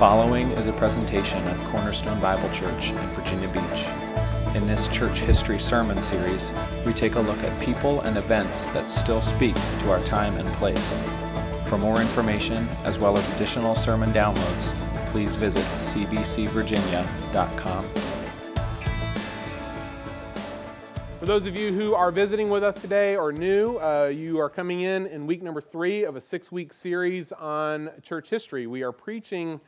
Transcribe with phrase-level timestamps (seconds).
[0.00, 3.84] following is a presentation of Cornerstone Bible Church in Virginia Beach.
[4.56, 6.50] In this church history sermon series,
[6.86, 10.50] we take a look at people and events that still speak to our time and
[10.54, 10.96] place.
[11.66, 14.74] For more information, as well as additional sermon downloads,
[15.10, 17.86] please visit cbcvirginia.com.
[21.18, 24.48] For those of you who are visiting with us today or new, uh, you are
[24.48, 28.66] coming in in week number three of a six week series on church history.
[28.66, 29.60] We are preaching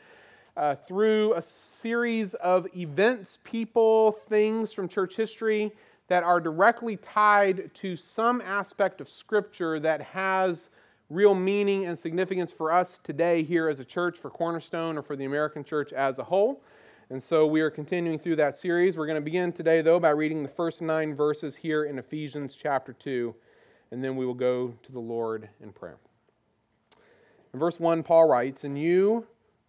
[0.57, 5.73] uh, through a series of events, people, things from church history
[6.09, 10.69] that are directly tied to some aspect of Scripture that has
[11.09, 15.17] real meaning and significance for us today here as a church, for Cornerstone, or for
[15.17, 16.63] the American church as a whole.
[17.11, 18.97] And so we are continuing through that series.
[18.97, 22.55] We're going to begin today, though, by reading the first nine verses here in Ephesians
[22.55, 23.35] chapter 2,
[23.91, 25.99] and then we will go to the Lord in prayer.
[27.53, 29.27] In verse 1, Paul writes, And you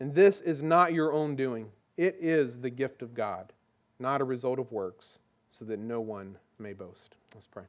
[0.00, 3.52] And this is not your own doing, it is the gift of God,
[3.98, 7.14] not a result of works, so that no one may boast.
[7.34, 7.64] Let's pray.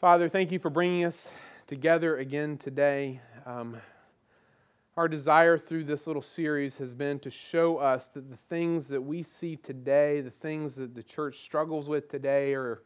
[0.00, 1.28] Father, thank you for bringing us
[1.66, 3.20] together again today.
[3.46, 3.76] Um,
[4.96, 9.00] our desire through this little series has been to show us that the things that
[9.00, 12.82] we see today, the things that the church struggles with today, or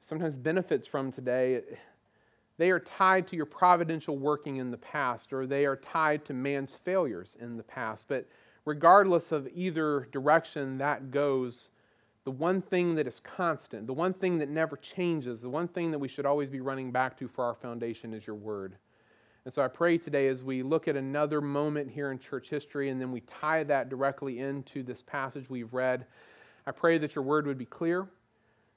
[0.00, 1.62] sometimes benefits from today,
[2.56, 6.34] they are tied to your providential working in the past, or they are tied to
[6.34, 8.06] man's failures in the past.
[8.06, 8.26] But
[8.64, 11.70] regardless of either direction that goes,
[12.24, 15.90] the one thing that is constant, the one thing that never changes, the one thing
[15.90, 18.76] that we should always be running back to for our foundation is your word.
[19.44, 22.88] And so I pray today as we look at another moment here in church history
[22.88, 26.06] and then we tie that directly into this passage we've read,
[26.66, 28.08] I pray that your word would be clear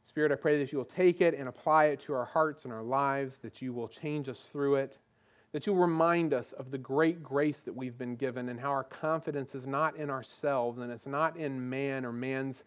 [0.07, 2.73] Spirit, I pray that you will take it and apply it to our hearts and
[2.73, 4.97] our lives, that you will change us through it,
[5.51, 8.85] that you'll remind us of the great grace that we've been given and how our
[8.85, 12.63] confidence is not in ourselves and it's not in man or man's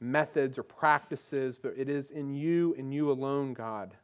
[0.00, 3.94] methods or practices, but it is in you and you alone, God,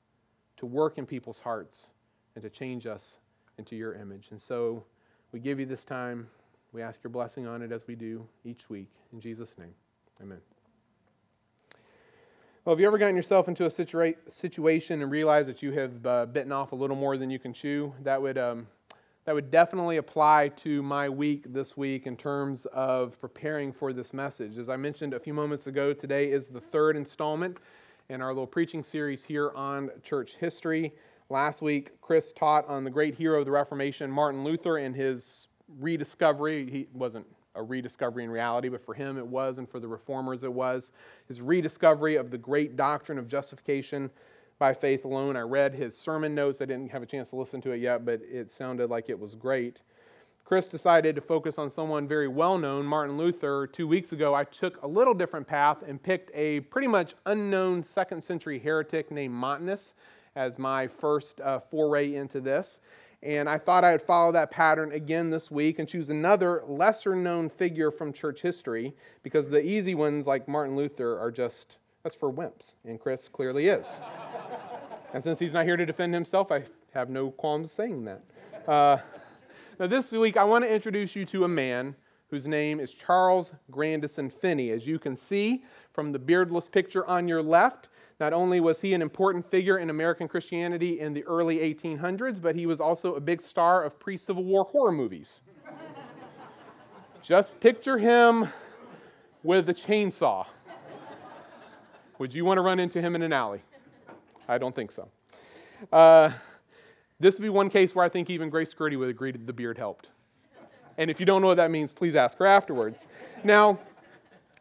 [0.56, 1.88] to work in people's hearts
[2.36, 3.19] and to change us
[3.59, 4.28] into your image.
[4.30, 4.84] And so
[5.32, 6.28] we give you this time.
[6.72, 8.91] We ask your blessing on it as we do each week.
[9.12, 9.75] In Jesus' name,
[10.22, 10.38] amen.
[12.70, 16.06] Well, have you ever gotten yourself into a situa- situation and realized that you have
[16.06, 17.92] uh, bitten off a little more than you can chew?
[18.04, 18.69] That would, um,
[19.25, 24.14] that would definitely apply to my week this week in terms of preparing for this
[24.14, 24.56] message.
[24.56, 27.56] As I mentioned a few moments ago, today is the third installment
[28.09, 30.94] in our little preaching series here on church history.
[31.28, 35.48] Last week, Chris taught on the great hero of the Reformation, Martin Luther, and his
[35.80, 36.70] rediscovery.
[36.70, 40.44] He wasn't a rediscovery in reality, but for him it was, and for the reformers
[40.44, 40.92] it was.
[41.28, 44.10] His rediscovery of the great doctrine of justification
[44.58, 45.36] by faith alone.
[45.36, 46.60] I read his sermon notes.
[46.60, 49.18] I didn't have a chance to listen to it yet, but it sounded like it
[49.18, 49.80] was great.
[50.44, 53.68] Chris decided to focus on someone very well known, Martin Luther.
[53.68, 57.82] Two weeks ago, I took a little different path and picked a pretty much unknown
[57.84, 59.94] second century heretic named Montanus
[60.36, 62.80] as my first uh, foray into this.
[63.22, 67.14] And I thought I would follow that pattern again this week and choose another lesser
[67.14, 72.14] known figure from church history because the easy ones, like Martin Luther, are just, that's
[72.14, 72.74] for wimps.
[72.86, 73.86] And Chris clearly is.
[75.12, 76.64] and since he's not here to defend himself, I
[76.94, 78.22] have no qualms saying that.
[78.66, 78.98] Uh,
[79.78, 81.94] now, this week, I want to introduce you to a man
[82.30, 84.70] whose name is Charles Grandison Finney.
[84.70, 85.62] As you can see
[85.92, 87.88] from the beardless picture on your left,
[88.20, 92.54] not only was he an important figure in American Christianity in the early 1800s, but
[92.54, 95.42] he was also a big star of pre Civil War horror movies.
[97.22, 98.48] Just picture him
[99.42, 100.46] with a chainsaw.
[102.18, 103.62] Would you want to run into him in an alley?
[104.46, 105.08] I don't think so.
[105.90, 106.30] Uh,
[107.18, 109.52] this would be one case where I think even Grace Skirty would agree that the
[109.52, 110.08] beard helped.
[110.98, 113.06] And if you don't know what that means, please ask her afterwards.
[113.42, 113.78] Now,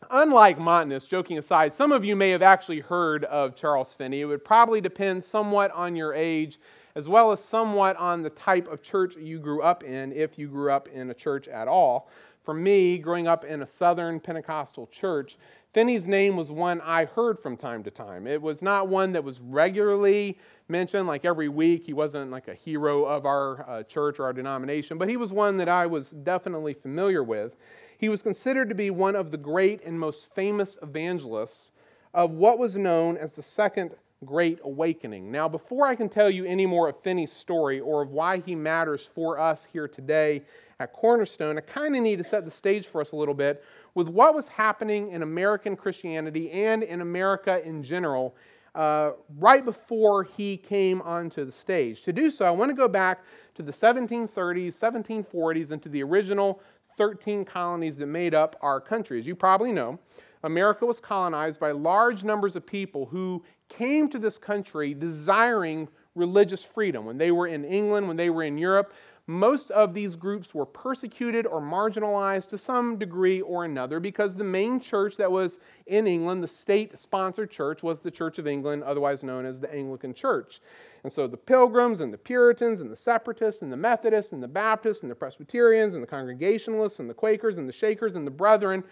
[0.09, 4.21] unlike Montanus, joking aside, some of you may have actually heard of Charles Finney.
[4.21, 6.59] It would probably depend somewhat on your age,
[6.95, 10.47] as well as somewhat on the type of church you grew up in, if you
[10.47, 12.09] grew up in a church at all.
[12.43, 15.37] For me, growing up in a Southern Pentecostal church,
[15.71, 18.25] Finney's name was one I heard from time to time.
[18.25, 21.85] It was not one that was regularly mentioned, like every week.
[21.85, 25.31] He wasn't like a hero of our uh, church or our denomination, but he was
[25.31, 27.55] one that I was definitely familiar with.
[27.99, 31.73] He was considered to be one of the great and most famous evangelists
[32.13, 33.91] of what was known as the Second
[34.23, 35.29] Great Awakening.
[35.29, 38.55] Now, before I can tell you any more of Finney's story or of why he
[38.55, 40.43] matters for us here today
[40.79, 43.65] at Cornerstone, I kind of need to set the stage for us a little bit
[43.95, 48.33] with what was happening in American Christianity and in America in general
[48.75, 52.03] uh, right before he came onto the stage.
[52.03, 53.23] To do so, I want to go back
[53.55, 56.61] to the 1730s, 1740s, and to the original
[56.99, 59.17] 13 colonies that made up our country.
[59.17, 59.97] As you probably know,
[60.43, 66.63] America was colonized by large numbers of people who came to this country desiring religious
[66.63, 67.05] freedom.
[67.05, 68.93] When they were in England, when they were in Europe,
[69.29, 74.43] most of these groups were persecuted or marginalized to some degree or another because the
[74.43, 78.81] main church that was in England, the state sponsored church, was the Church of England,
[78.81, 80.61] otherwise known as the Anglican Church.
[81.03, 84.47] And so the Pilgrims and the Puritans and the Separatists and the Methodists and the
[84.47, 88.31] Baptists and the Presbyterians and the Congregationalists and the Quakers and the Shakers and the
[88.31, 88.83] Brethren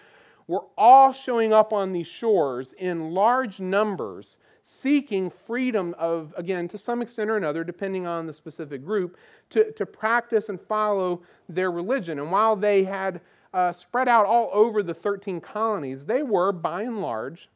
[0.46, 4.38] were all showing up on these shores in large numbers
[4.70, 9.16] seeking freedom of, again, to some extent or another, depending on the specific group,
[9.50, 12.20] to, to practice and follow their religion.
[12.20, 13.22] And while they had
[13.54, 17.48] uh, spread out all over the 13 colonies, they were, by and large,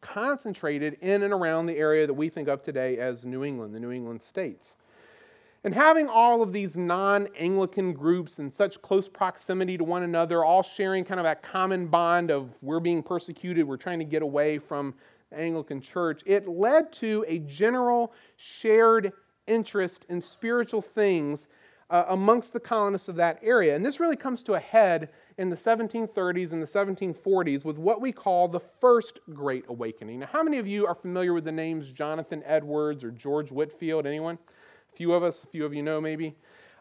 [0.00, 3.80] concentrated in and around the area that we think of today as New England, the
[3.80, 4.76] New England states.
[5.64, 10.44] And having all of these non Anglican groups in such close proximity to one another,
[10.44, 14.22] all sharing kind of that common bond of we're being persecuted, we're trying to get
[14.22, 14.94] away from
[15.32, 19.12] Anglican Church, it led to a general shared
[19.46, 21.48] interest in spiritual things
[21.90, 23.74] uh, amongst the colonists of that area.
[23.74, 25.08] And this really comes to a head
[25.38, 30.20] in the 1730s and the 1740s with what we call the First Great Awakening.
[30.20, 34.06] Now, how many of you are familiar with the names Jonathan Edwards or George Whitefield?
[34.06, 34.38] Anyone?
[34.92, 36.34] A few of us, a few of you know maybe.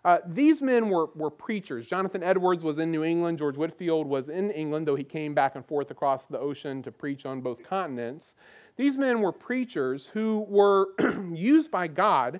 [0.07, 1.85] Uh, these men were, were preachers.
[1.85, 3.37] Jonathan Edwards was in New England.
[3.37, 6.93] George Whitefield was in England, though he came back and forth across the ocean to
[6.93, 8.33] preach on both continents.
[8.77, 10.91] These men were preachers who were
[11.33, 12.39] used by God.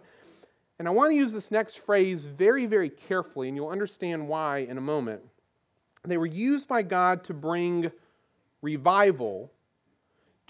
[0.79, 4.59] And I want to use this next phrase very, very carefully, and you'll understand why
[4.59, 5.21] in a moment.
[6.05, 7.91] They were used by God to bring
[8.61, 9.51] revival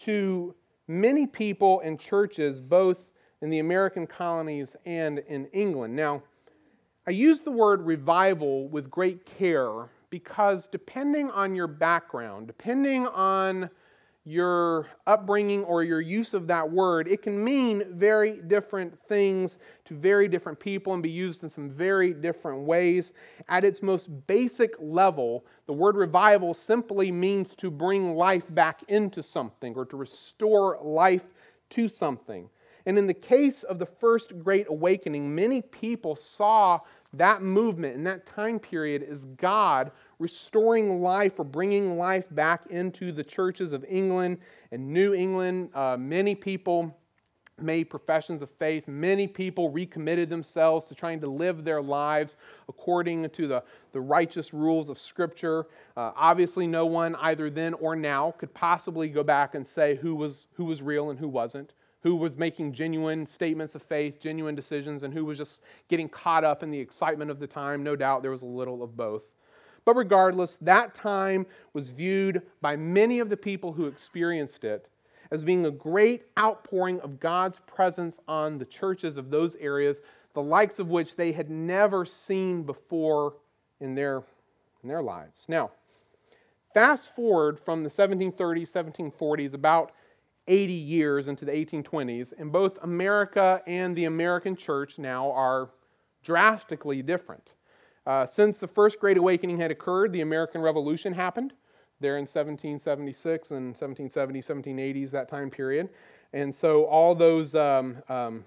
[0.01, 0.53] to
[0.87, 3.09] many people and churches, both
[3.41, 5.95] in the American colonies and in England.
[5.95, 6.21] Now,
[7.07, 13.69] I use the word revival with great care because depending on your background, depending on
[14.25, 19.93] your upbringing or your use of that word, it can mean very different things to
[19.93, 23.13] very different people and be used in some very different ways.
[23.47, 29.23] At its most basic level, the word revival simply means to bring life back into
[29.23, 31.23] something or to restore life
[31.69, 32.49] to something.
[32.87, 36.79] And in the case of the first great awakening, many people saw
[37.13, 43.11] that movement in that time period is God restoring life or bringing life back into
[43.11, 44.39] the churches of England
[44.71, 45.69] and New England.
[45.73, 46.95] Uh, many people
[47.59, 48.87] made professions of faith.
[48.87, 52.35] Many people recommitted themselves to trying to live their lives
[52.69, 55.65] according to the, the righteous rules of Scripture.
[55.95, 60.13] Uh, obviously, no one, either then or now, could possibly go back and say who
[60.13, 61.73] was, who was real and who wasn't
[62.03, 66.43] who was making genuine statements of faith, genuine decisions, and who was just getting caught
[66.43, 67.83] up in the excitement of the time.
[67.83, 69.33] No doubt there was a little of both.
[69.85, 74.89] But regardless, that time was viewed by many of the people who experienced it
[75.31, 80.01] as being a great outpouring of God's presence on the churches of those areas,
[80.33, 83.35] the likes of which they had never seen before
[83.79, 84.23] in their,
[84.83, 85.45] in their lives.
[85.47, 85.71] Now,
[86.73, 89.91] fast forward from the 1730s, 1740s, about
[90.47, 95.69] 80 years into the 1820s, and both America and the American church now are
[96.23, 97.51] drastically different.
[98.05, 101.53] Uh, since the First Great Awakening had occurred, the American Revolution happened
[101.99, 105.89] there in 1776 and 1770, 1780s, that time period.
[106.33, 108.45] And so all those um, um,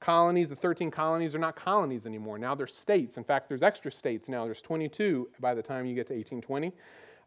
[0.00, 2.38] colonies, the 13 colonies, are not colonies anymore.
[2.38, 3.16] Now they're states.
[3.16, 4.44] In fact, there's extra states now.
[4.44, 6.72] There's 22 by the time you get to 1820.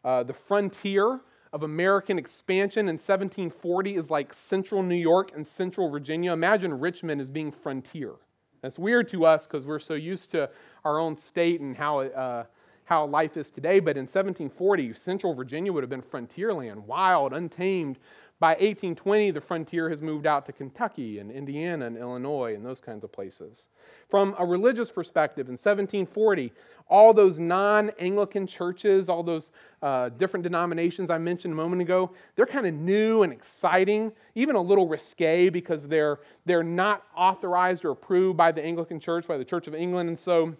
[0.04, 1.20] Uh, the frontier
[1.52, 6.32] of American expansion in 1740 is like central New York and central Virginia.
[6.32, 8.14] Imagine Richmond as being frontier.
[8.62, 10.50] That's weird to us because we're so used to
[10.84, 12.44] our own state and how uh,
[12.88, 17.34] how life is today, but in 1740, central Virginia would have been frontier land, wild,
[17.34, 17.98] untamed.
[18.40, 22.80] By 1820, the frontier has moved out to Kentucky and Indiana and Illinois and those
[22.80, 23.68] kinds of places.
[24.08, 26.52] From a religious perspective, in 1740,
[26.88, 29.50] all those non Anglican churches, all those
[29.82, 34.54] uh, different denominations I mentioned a moment ago, they're kind of new and exciting, even
[34.54, 39.36] a little risque because they're, they're not authorized or approved by the Anglican Church, by
[39.36, 40.08] the Church of England.
[40.08, 40.54] And so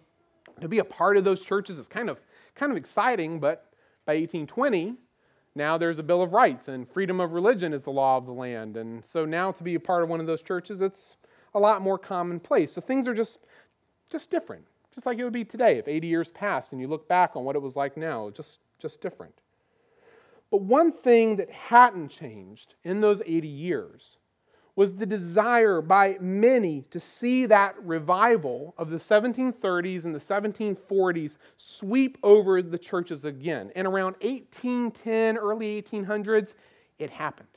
[0.61, 2.21] to be a part of those churches is kind of,
[2.57, 3.73] kind of exciting, but
[4.05, 4.97] by 1820,
[5.59, 8.33] now there's a Bill of Rights and freedom of religion is the law of the
[8.33, 8.79] land.
[8.79, 11.17] And so now to be a part of one of those churches, it's
[11.55, 12.73] a lot more commonplace.
[12.73, 13.41] So things are just,
[14.09, 17.07] just different, just like it would be today if 80 years passed and you look
[17.09, 19.35] back on what it was like now, just, just different.
[20.51, 24.19] But one thing that hadn't changed in those 80 years
[24.79, 31.37] was the desire by many to see that revival of the 1730s and the 1740s
[31.57, 33.73] sweep over the churches again.
[33.75, 36.55] And around 1810, early 1800s,
[37.01, 37.49] it happened.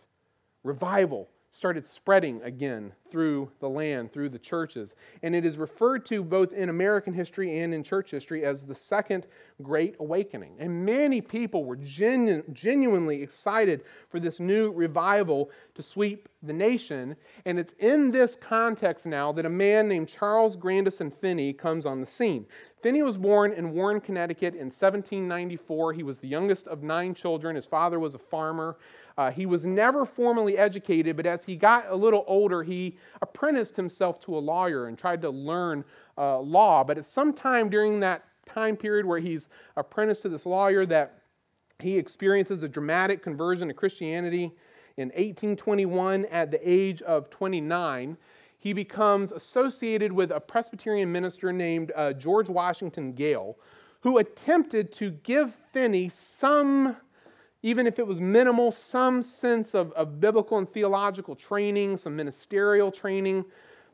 [0.64, 4.96] Revival started spreading again through the land, through the churches.
[5.22, 8.74] And it is referred to both in American history and in church history as the
[8.74, 9.28] Second
[9.62, 10.56] Great Awakening.
[10.60, 17.18] And many people were genu- genuinely excited for this new revival to sweep the nation.
[17.46, 22.00] And it's in this context now that a man named Charles Grandison Finney comes on
[22.00, 22.46] the scene.
[22.82, 25.94] Finney was born in Warren, Connecticut in 1794.
[25.94, 27.58] He was the youngest of nine children.
[27.58, 28.78] His father was a farmer.
[29.22, 33.76] Uh, he was never formally educated, but as he got a little older, he apprenticed
[33.76, 35.86] himself to a lawyer and tried to learn
[36.18, 36.84] uh, law.
[36.84, 39.48] But at some time during that time period where he's
[39.78, 41.20] apprenticed to this lawyer, that
[41.78, 44.52] he experiences a dramatic conversion to Christianity.
[44.98, 48.18] In 1821, at the age of 29,
[48.58, 53.56] he becomes associated with a Presbyterian minister named uh, George Washington Gale,
[54.00, 56.98] who attempted to give Finney some
[57.64, 62.92] even if it was minimal, some sense of, of biblical and theological training, some ministerial
[62.92, 63.46] training.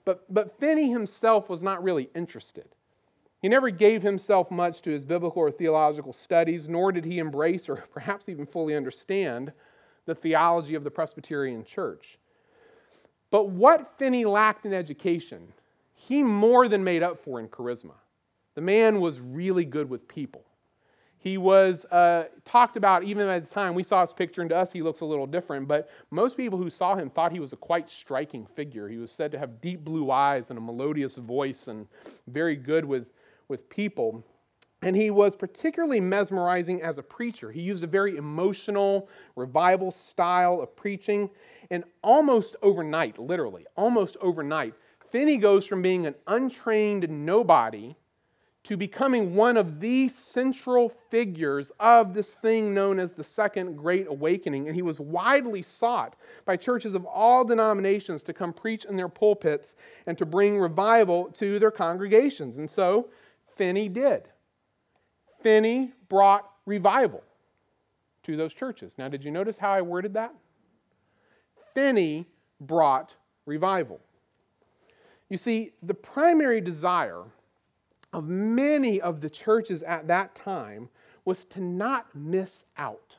[0.05, 2.65] But, but Finney himself was not really interested.
[3.41, 7.67] He never gave himself much to his biblical or theological studies, nor did he embrace
[7.67, 9.51] or perhaps even fully understand
[10.05, 12.17] the theology of the Presbyterian Church.
[13.29, 15.51] But what Finney lacked in education,
[15.93, 17.95] he more than made up for in charisma.
[18.55, 20.45] The man was really good with people.
[21.27, 23.75] He was uh, talked about even at the time.
[23.75, 25.67] We saw his picture, and to us, he looks a little different.
[25.67, 28.87] But most people who saw him thought he was a quite striking figure.
[28.87, 31.85] He was said to have deep blue eyes and a melodious voice, and
[32.27, 33.07] very good with,
[33.49, 34.23] with people.
[34.83, 37.51] And he was particularly mesmerizing as a preacher.
[37.51, 41.29] He used a very emotional, revival style of preaching.
[41.71, 44.75] And almost overnight, literally, almost overnight,
[45.11, 47.97] Finney goes from being an untrained nobody
[48.67, 54.07] to becoming one of the central figures of this thing known as the Second Great
[54.09, 54.67] Awakening.
[54.67, 59.07] And he was widely sought by churches of all denominations to come preach in their
[59.07, 62.57] pulpits and to bring revival to their congregations.
[62.57, 63.07] And so
[63.55, 64.23] Finney did.
[65.41, 67.23] Finney brought revival
[68.23, 68.97] to those churches.
[68.97, 70.33] Now, did you notice how I worded that?
[71.73, 72.27] Finney
[72.59, 74.01] brought revival.
[75.29, 77.23] You see, the primary desire
[78.13, 80.89] of many of the churches at that time
[81.25, 83.15] was to not miss out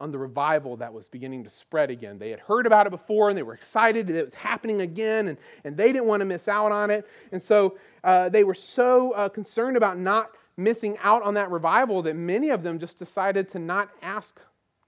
[0.00, 2.18] on the revival that was beginning to spread again.
[2.18, 5.28] They had heard about it before and they were excited that it was happening again,
[5.28, 7.06] and, and they didn't want to miss out on it.
[7.32, 12.02] And so uh, they were so uh, concerned about not missing out on that revival
[12.02, 14.40] that many of them just decided to not ask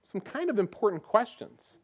[0.03, 1.79] some kind of important questions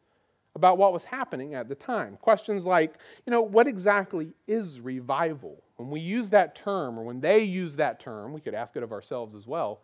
[0.54, 2.16] about what was happening at the time.
[2.20, 2.94] Questions like,
[3.26, 5.63] you know, what exactly is revival?
[5.76, 8.82] When we use that term, or when they use that term, we could ask it
[8.82, 9.80] of ourselves as well.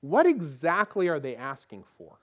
[0.00, 2.18] What exactly are they asking for?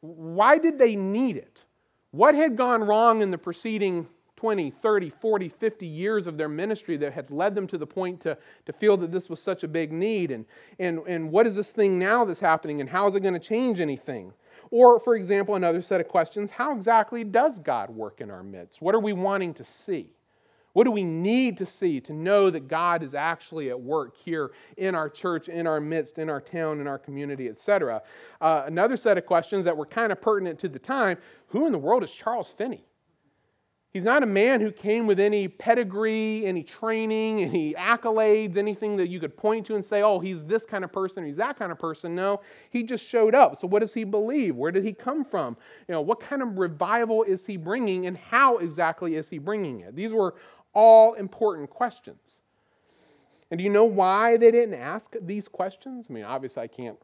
[0.00, 1.62] Why did they need it?
[2.10, 4.06] What had gone wrong in the preceding
[4.36, 8.20] 20, 30, 40, 50 years of their ministry that had led them to the point
[8.20, 10.30] to, to feel that this was such a big need?
[10.30, 10.44] And,
[10.78, 13.40] and, and what is this thing now that's happening, and how is it going to
[13.40, 14.32] change anything?
[14.70, 18.82] Or, for example, another set of questions how exactly does God work in our midst?
[18.82, 20.15] What are we wanting to see?
[20.76, 24.50] What do we need to see to know that God is actually at work here
[24.76, 28.02] in our church, in our midst, in our town, in our community, etc.?
[28.42, 31.16] Uh, another set of questions that were kind of pertinent to the time
[31.46, 32.84] who in the world is Charles Finney?
[33.96, 39.08] He's not a man who came with any pedigree, any training, any accolades, anything that
[39.08, 41.72] you could point to and say, oh, he's this kind of person, he's that kind
[41.72, 42.14] of person.
[42.14, 43.56] No, he just showed up.
[43.56, 44.54] So, what does he believe?
[44.54, 45.56] Where did he come from?
[45.88, 49.80] You know, what kind of revival is he bringing, and how exactly is he bringing
[49.80, 49.96] it?
[49.96, 50.34] These were
[50.76, 52.42] all important questions.
[53.50, 56.08] And do you know why they didn't ask these questions?
[56.10, 56.98] I mean, obviously, I can't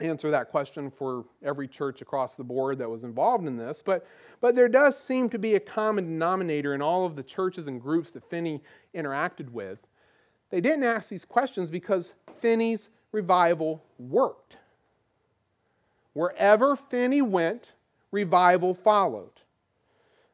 [0.00, 4.06] answer that question for every church across the board that was involved in this, but,
[4.40, 7.80] but there does seem to be a common denominator in all of the churches and
[7.80, 8.60] groups that Finney
[8.92, 9.78] interacted with.
[10.50, 14.56] They didn't ask these questions because Finney's revival worked.
[16.12, 17.72] Wherever Finney went,
[18.10, 19.35] revival followed.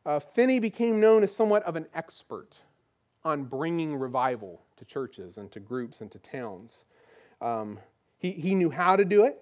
[0.04, 2.58] Uh, Finney became known as somewhat of an expert
[3.24, 6.84] on bringing revival to churches and to groups and to towns.
[7.40, 7.78] Um,
[8.18, 9.38] he, he knew how to do it.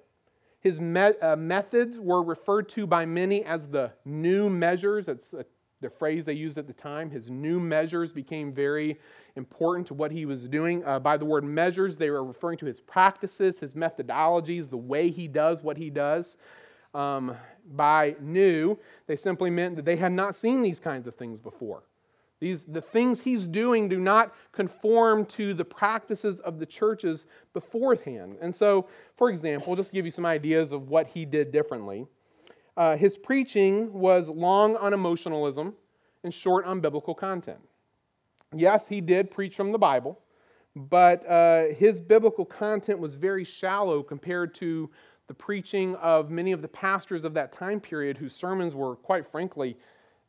[0.61, 5.07] His me- uh, methods were referred to by many as the new measures.
[5.07, 5.47] That's a,
[5.81, 7.11] the phrase they used at the time.
[7.11, 8.99] His new measures became very
[9.37, 10.85] important to what he was doing.
[10.85, 15.11] Uh, by the word measures, they were referring to his practices, his methodologies, the way
[15.11, 16.37] he does what he does.
[16.93, 17.35] Um,
[17.77, 21.83] by new, they simply meant that they had not seen these kinds of things before.
[22.41, 28.39] These, the things he's doing do not conform to the practices of the churches beforehand.
[28.41, 32.07] And so, for example, just to give you some ideas of what he did differently,
[32.79, 35.75] uh, his preaching was long on emotionalism
[36.25, 37.61] and short on biblical content.
[38.55, 40.19] Yes, he did preach from the Bible,
[40.75, 44.89] but uh, his biblical content was very shallow compared to
[45.31, 49.25] the preaching of many of the pastors of that time period whose sermons were, quite
[49.25, 49.77] frankly,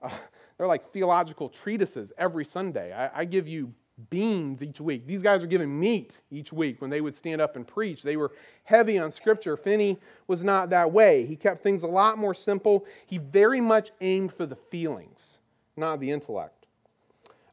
[0.03, 0.11] uh,
[0.57, 2.93] they're like theological treatises every Sunday.
[2.93, 3.73] I, I give you
[4.11, 5.07] beans each week.
[5.07, 8.03] These guys are giving meat each week when they would stand up and preach.
[8.03, 9.57] They were heavy on Scripture.
[9.57, 11.25] Finney was not that way.
[11.25, 12.85] He kept things a lot more simple.
[13.07, 15.39] He very much aimed for the feelings,
[15.77, 16.61] not the intellect.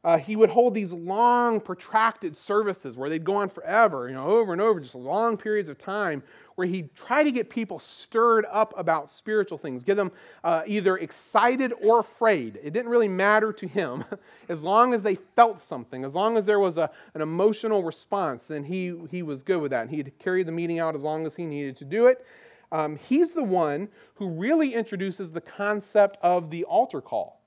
[0.03, 4.27] Uh, he would hold these long, protracted services where they'd go on forever, you know,
[4.27, 6.23] over and over, just long periods of time,
[6.59, 10.11] where he'd try to get people stirred up about spiritual things, get them
[10.43, 12.59] uh, either excited or afraid.
[12.61, 14.03] It didn't really matter to him.
[14.49, 18.45] as long as they felt something, as long as there was a, an emotional response,
[18.45, 19.83] then he, he was good with that.
[19.83, 22.25] And he'd carry the meeting out as long as he needed to do it.
[22.73, 27.41] Um, he's the one who really introduces the concept of the altar call.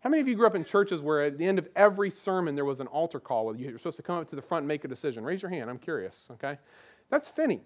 [0.00, 2.56] How many of you grew up in churches where at the end of every sermon
[2.56, 4.84] there was an altar call you're supposed to come up to the front and make
[4.84, 5.22] a decision?
[5.22, 6.58] Raise your hand, I'm curious, okay?
[7.08, 7.62] That's Finney.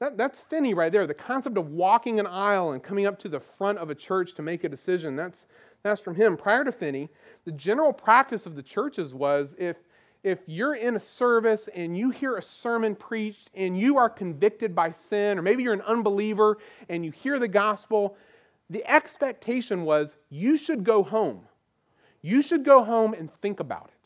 [0.00, 1.06] That, that's Finney right there.
[1.06, 4.34] The concept of walking an aisle and coming up to the front of a church
[4.34, 5.46] to make a decision, that's,
[5.82, 6.36] that's from him.
[6.36, 7.08] Prior to Finney,
[7.44, 9.76] the general practice of the churches was if,
[10.22, 14.74] if you're in a service and you hear a sermon preached and you are convicted
[14.74, 16.58] by sin, or maybe you're an unbeliever
[16.88, 18.16] and you hear the gospel,
[18.70, 21.40] the expectation was you should go home.
[22.22, 23.97] You should go home and think about it.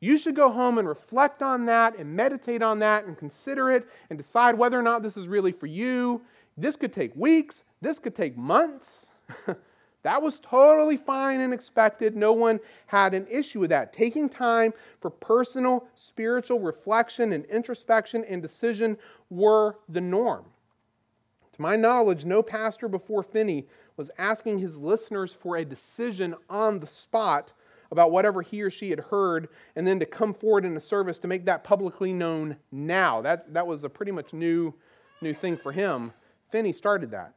[0.00, 3.86] You should go home and reflect on that and meditate on that and consider it
[4.10, 6.22] and decide whether or not this is really for you.
[6.56, 9.10] This could take weeks, this could take months.
[10.02, 12.16] that was totally fine and expected.
[12.16, 13.92] No one had an issue with that.
[13.92, 18.96] Taking time for personal spiritual reflection and introspection and decision
[19.30, 20.44] were the norm.
[21.52, 26.78] To my knowledge, no pastor before Finney was asking his listeners for a decision on
[26.78, 27.52] the spot
[27.90, 31.18] about whatever he or she had heard, and then to come forward in a service
[31.18, 33.20] to make that publicly known now.
[33.22, 34.74] That, that was a pretty much new,
[35.20, 36.12] new thing for him.
[36.50, 37.34] Finney started that.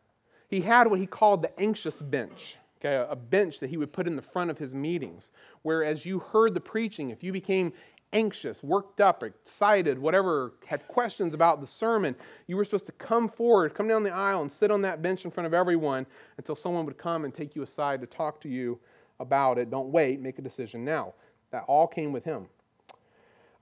[0.49, 4.07] He had what he called the anxious bench, okay, a bench that he would put
[4.07, 7.71] in the front of his meetings, where as you heard the preaching, if you became
[8.13, 12.13] anxious, worked up, excited, whatever, had questions about the sermon,
[12.47, 15.23] you were supposed to come forward, come down the aisle, and sit on that bench
[15.23, 16.05] in front of everyone
[16.37, 18.77] until someone would come and take you aside to talk to you
[19.21, 19.69] about it.
[19.69, 21.13] Don't wait, make a decision now.
[21.51, 22.47] That all came with him.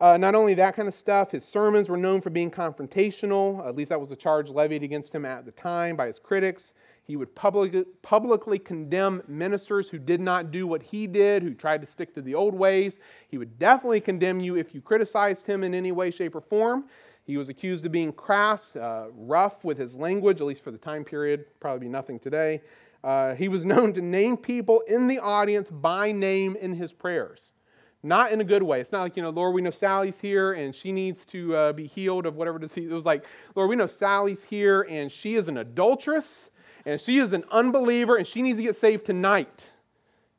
[0.01, 3.67] Uh, not only that kind of stuff, his sermons were known for being confrontational.
[3.67, 6.73] At least that was a charge levied against him at the time by his critics.
[7.03, 11.81] He would public, publicly condemn ministers who did not do what he did, who tried
[11.81, 12.99] to stick to the old ways.
[13.27, 16.85] He would definitely condemn you if you criticized him in any way, shape, or form.
[17.25, 20.77] He was accused of being crass, uh, rough with his language, at least for the
[20.77, 22.61] time period, probably be nothing today.
[23.03, 27.53] Uh, he was known to name people in the audience by name in his prayers.
[28.01, 28.79] Not in a good way.
[28.79, 31.73] It's not like, you know, Lord, we know Sally's here and she needs to uh,
[31.73, 32.89] be healed of whatever disease.
[32.89, 36.49] It was like, Lord, we know Sally's here and she is an adulteress
[36.85, 39.67] and she is an unbeliever and she needs to get saved tonight.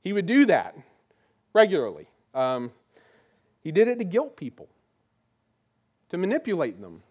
[0.03, 0.75] He would do that
[1.53, 2.09] regularly.
[2.35, 2.73] Um,
[3.63, 4.69] he did it to guilt people,
[6.09, 7.03] to manipulate them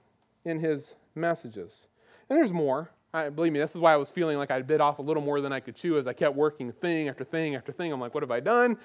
[0.45, 1.87] in his messages.
[2.27, 2.89] And there's more.
[3.11, 5.41] Believe me, this is why I was feeling like I'd bit off a little more
[5.41, 7.91] than I could chew as I kept working thing after thing after thing.
[7.91, 8.75] I'm like, what have I done?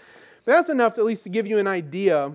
[0.45, 2.33] But that's enough to at least to give you an idea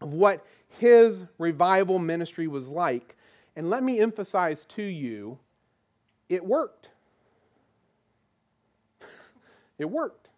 [0.00, 0.46] of what
[0.78, 3.16] his revival ministry was like.
[3.56, 5.38] And let me emphasize to you,
[6.28, 6.88] it worked.
[9.78, 10.28] It worked.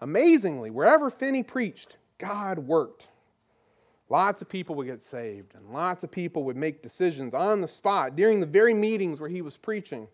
[0.00, 3.06] Amazingly, wherever Finney preached, God worked.
[4.14, 7.66] Lots of people would get saved, and lots of people would make decisions on the
[7.66, 10.06] spot during the very meetings where he was preaching.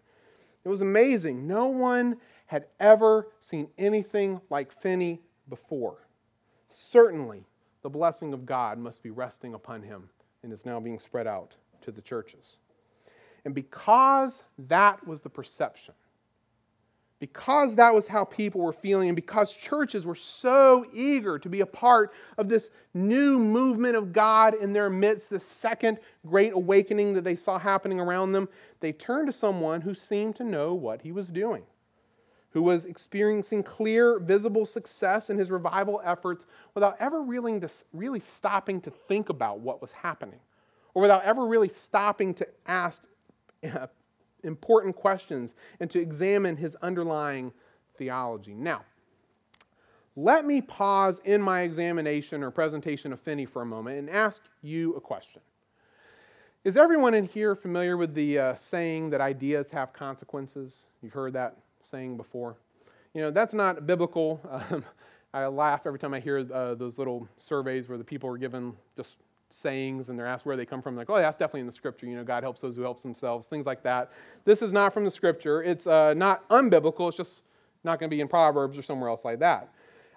[0.64, 1.46] It was amazing.
[1.46, 5.98] No one had ever seen anything like Finney before.
[6.66, 7.44] Certainly,
[7.82, 10.08] the blessing of God must be resting upon him
[10.42, 12.56] and is now being spread out to the churches.
[13.44, 15.92] And because that was the perception,
[17.20, 21.61] because that was how people were feeling, and because churches were so eager to be
[21.61, 27.12] a part of this new movement of God in their midst, the second great awakening
[27.12, 28.48] that they saw happening around them,
[28.80, 31.62] they turned to someone who seemed to know what he was doing,
[32.52, 37.61] who was experiencing clear, visible success in his revival efforts without ever really,
[37.92, 40.40] really stopping to think about what was happening,
[40.94, 43.02] or without ever really stopping to ask
[44.44, 47.53] important questions and to examine his underlying
[47.96, 48.55] theology.
[48.55, 48.85] Now,
[50.16, 54.42] let me pause in my examination or presentation of Finney for a moment and ask
[54.62, 55.40] you a question.
[56.62, 60.87] Is everyone in here familiar with the uh, saying that ideas have consequences?
[61.00, 62.57] You've heard that saying before.
[63.14, 64.40] You know, that's not biblical.
[64.70, 64.85] Um,
[65.33, 68.72] I laugh every time I hear uh, those little surveys where the people are given
[68.96, 69.16] just
[69.50, 70.96] sayings and they're asked where they come from.
[70.96, 72.06] Like, oh, that's definitely in the scripture.
[72.06, 74.12] You know, God helps those who helps themselves, things like that.
[74.44, 75.62] This is not from the scripture.
[75.62, 77.08] It's uh, not unbiblical.
[77.08, 77.42] It's just
[77.84, 79.68] not going to be in Proverbs or somewhere else like that.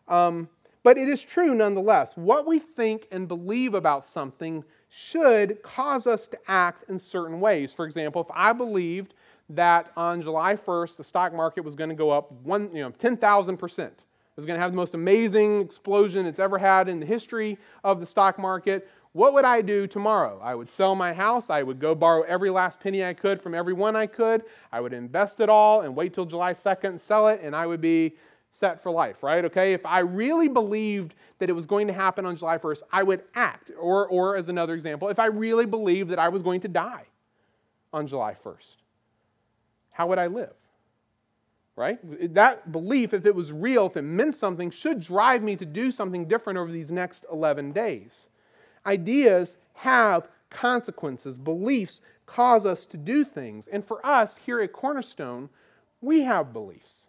[0.07, 0.49] Um,
[0.83, 2.15] but it is true nonetheless.
[2.15, 7.73] What we think and believe about something should cause us to act in certain ways.
[7.73, 9.15] For example, if I believed
[9.49, 12.91] that on July 1st the stock market was going to go up one, you know,
[12.91, 16.99] 10,000 percent, It was going to have the most amazing explosion it's ever had in
[16.99, 18.87] the history of the stock market.
[19.13, 20.39] What would I do tomorrow?
[20.43, 21.51] I would sell my house.
[21.51, 24.43] I would go borrow every last penny I could from everyone I could.
[24.71, 27.67] I would invest it all and wait till July 2nd and sell it, and I
[27.67, 28.15] would be
[28.51, 29.45] set for life, right?
[29.45, 33.03] Okay, if I really believed that it was going to happen on July 1st, I
[33.03, 33.71] would act.
[33.79, 37.05] Or, or as another example, if I really believed that I was going to die
[37.91, 38.77] on July 1st,
[39.91, 40.53] how would I live?
[41.75, 41.99] Right?
[42.33, 45.91] That belief, if it was real, if it meant something, should drive me to do
[45.91, 48.29] something different over these next 11 days.
[48.85, 51.37] Ideas have consequences.
[51.37, 53.67] Beliefs cause us to do things.
[53.67, 55.49] And for us here at Cornerstone,
[56.01, 57.07] we have beliefs.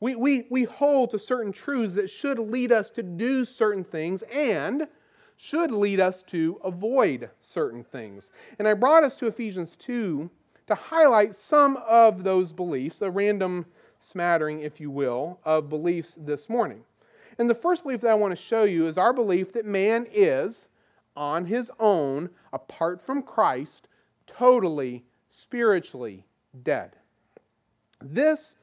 [0.00, 4.22] We, we, we hold to certain truths that should lead us to do certain things
[4.32, 4.86] and
[5.36, 8.30] should lead us to avoid certain things.
[8.58, 10.28] And I brought us to Ephesians 2
[10.66, 13.66] to highlight some of those beliefs, a random
[13.98, 16.82] smattering, if you will, of beliefs this morning.
[17.38, 20.06] And the first belief that I want to show you is our belief that man
[20.12, 20.68] is
[21.16, 23.88] on his own, apart from Christ,
[24.26, 26.24] totally spiritually
[26.62, 26.96] dead.
[28.00, 28.56] This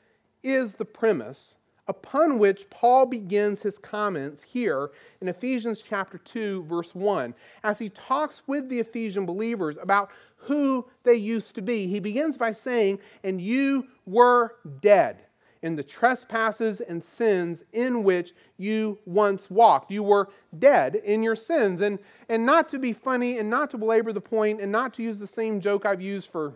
[0.44, 6.96] is the premise upon which Paul begins his comments here in Ephesians chapter 2 verse
[6.96, 7.34] 1
[7.64, 11.88] as he talks with the Ephesian believers about who they used to be.
[11.88, 15.26] He begins by saying, "And you were dead
[15.64, 19.92] in the trespasses and sins in which you once walked.
[19.92, 21.82] You were dead in your sins.
[21.82, 25.04] And, and not to be funny and not to belabor the point and not to
[25.04, 26.54] use the same joke I've used for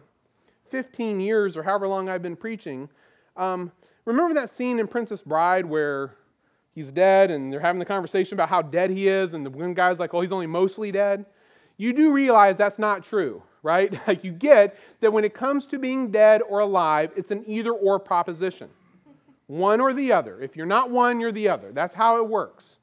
[0.70, 2.90] 15 years or however long I've been preaching,
[3.38, 3.72] um,
[4.06, 6.16] remember that scene in Princess Bride where
[6.74, 9.74] he's dead and they're having the conversation about how dead he is, and the one
[9.74, 11.26] guy's like, oh, he's only mostly dead?
[11.78, 13.94] You do realize that's not true, right?
[14.08, 17.72] Like you get that when it comes to being dead or alive, it's an either
[17.72, 18.70] or proposition.
[19.48, 20.42] One or the other.
[20.42, 21.72] If you're not one, you're the other.
[21.72, 22.80] That's how it works.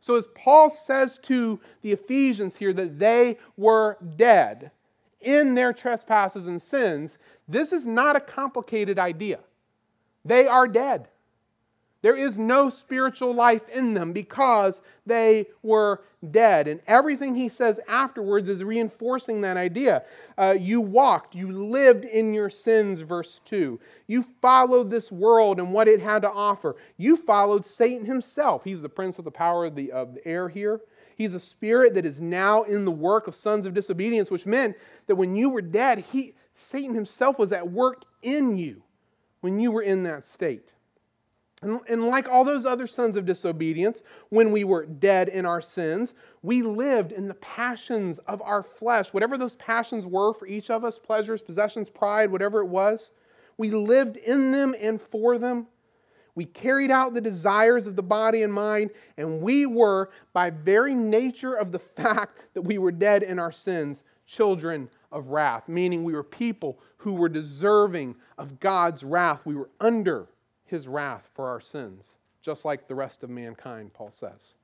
[0.00, 4.70] So, as Paul says to the Ephesians here that they were dead
[5.22, 7.16] in their trespasses and sins,
[7.48, 9.40] this is not a complicated idea.
[10.24, 11.08] They are dead.
[12.04, 16.68] There is no spiritual life in them because they were dead.
[16.68, 20.04] And everything he says afterwards is reinforcing that idea.
[20.36, 23.80] Uh, you walked, you lived in your sins, verse 2.
[24.06, 26.76] You followed this world and what it had to offer.
[26.98, 28.64] You followed Satan himself.
[28.64, 30.82] He's the prince of the power of the, of the air here.
[31.16, 34.76] He's a spirit that is now in the work of sons of disobedience, which meant
[35.06, 38.82] that when you were dead, he, Satan himself was at work in you
[39.40, 40.73] when you were in that state.
[41.64, 45.60] And, and like all those other sons of disobedience, when we were dead in our
[45.60, 50.70] sins, we lived in the passions of our flesh, whatever those passions were for each
[50.70, 53.10] of us pleasures, possessions, pride, whatever it was.
[53.56, 55.66] We lived in them and for them.
[56.34, 60.94] We carried out the desires of the body and mind, and we were, by very
[60.94, 66.02] nature of the fact that we were dead in our sins, children of wrath, meaning
[66.04, 69.40] we were people who were deserving of God's wrath.
[69.44, 70.26] We were under
[70.66, 74.54] his wrath for our sins, just like the rest of mankind, Paul says.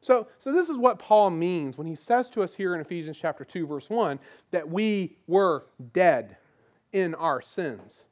[0.00, 3.18] So, so this is what Paul means when he says to us here in Ephesians
[3.18, 4.18] chapter 2, verse 1,
[4.50, 6.36] that we were dead
[6.92, 8.04] in our sins.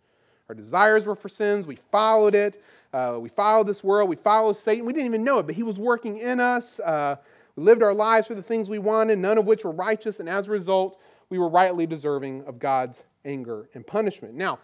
[0.49, 1.67] Our desires were for sins.
[1.67, 2.63] We followed it.
[2.93, 4.09] Uh, we followed this world.
[4.09, 4.85] We followed Satan.
[4.85, 6.79] We didn't even know it, but he was working in us.
[6.81, 7.17] Uh,
[7.57, 10.29] we lived our lives for the things we wanted, none of which were righteous, and
[10.29, 14.35] as a result, we were rightly deserving of God's anger and punishment.
[14.35, 14.59] Now,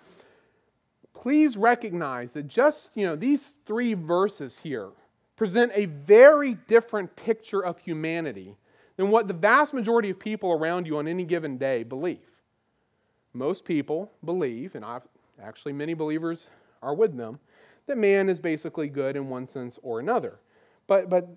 [1.14, 4.90] please recognize that just, you know, these three verses here
[5.36, 8.56] present a very different picture of humanity
[8.96, 12.18] than what the vast majority of people around you on any given day believe.
[13.32, 15.02] Most people believe, and I've,
[15.42, 16.50] actually many believers
[16.82, 17.40] are with them,
[17.86, 20.38] that man is basically good in one sense or another.
[20.86, 21.28] But, but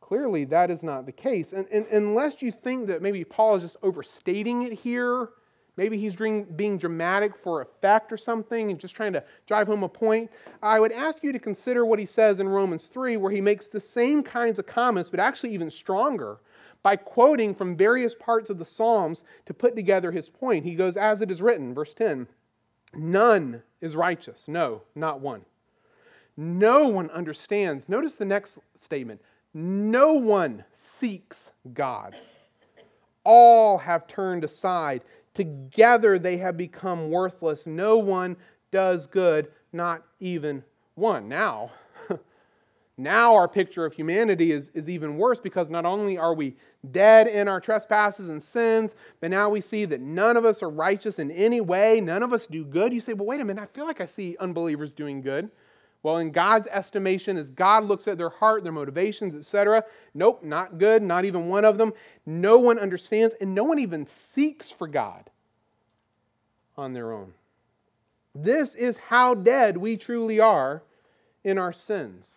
[0.00, 1.52] clearly that is not the case.
[1.52, 5.30] And, and unless you think that maybe Paul is just overstating it here
[5.76, 9.88] Maybe he's being dramatic for effect or something and just trying to drive home a
[9.88, 10.30] point.
[10.62, 13.68] I would ask you to consider what he says in Romans 3, where he makes
[13.68, 16.38] the same kinds of comments, but actually even stronger,
[16.82, 20.64] by quoting from various parts of the Psalms to put together his point.
[20.64, 22.28] He goes, As it is written, verse 10
[22.94, 24.46] None is righteous.
[24.46, 25.44] No, not one.
[26.36, 27.88] No one understands.
[27.88, 29.20] Notice the next statement
[29.54, 32.16] no one seeks God.
[33.22, 35.02] All have turned aside.
[35.34, 37.66] Together they have become worthless.
[37.66, 38.36] No one
[38.70, 40.62] does good, not even
[40.94, 41.28] one.
[41.28, 41.72] Now,
[42.96, 46.56] now our picture of humanity is, is even worse because not only are we
[46.92, 50.70] dead in our trespasses and sins, but now we see that none of us are
[50.70, 52.00] righteous in any way.
[52.00, 52.92] None of us do good.
[52.92, 55.50] You say, well, wait a minute, I feel like I see unbelievers doing good.
[56.04, 60.76] Well, in God's estimation, as God looks at their heart, their motivations, etc., nope, not
[60.76, 61.94] good, not even one of them.
[62.26, 65.30] No one understands, and no one even seeks for God
[66.76, 67.32] on their own.
[68.34, 70.82] This is how dead we truly are
[71.42, 72.28] in our sins.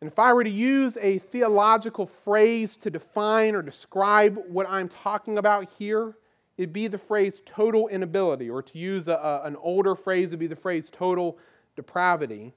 [0.00, 4.88] And if I were to use a theological phrase to define or describe what I'm
[4.88, 6.16] talking about here,
[6.58, 10.40] it'd be the phrase total inability, or to use a, a, an older phrase, it'd
[10.40, 11.38] be the phrase total
[11.76, 12.52] depravity.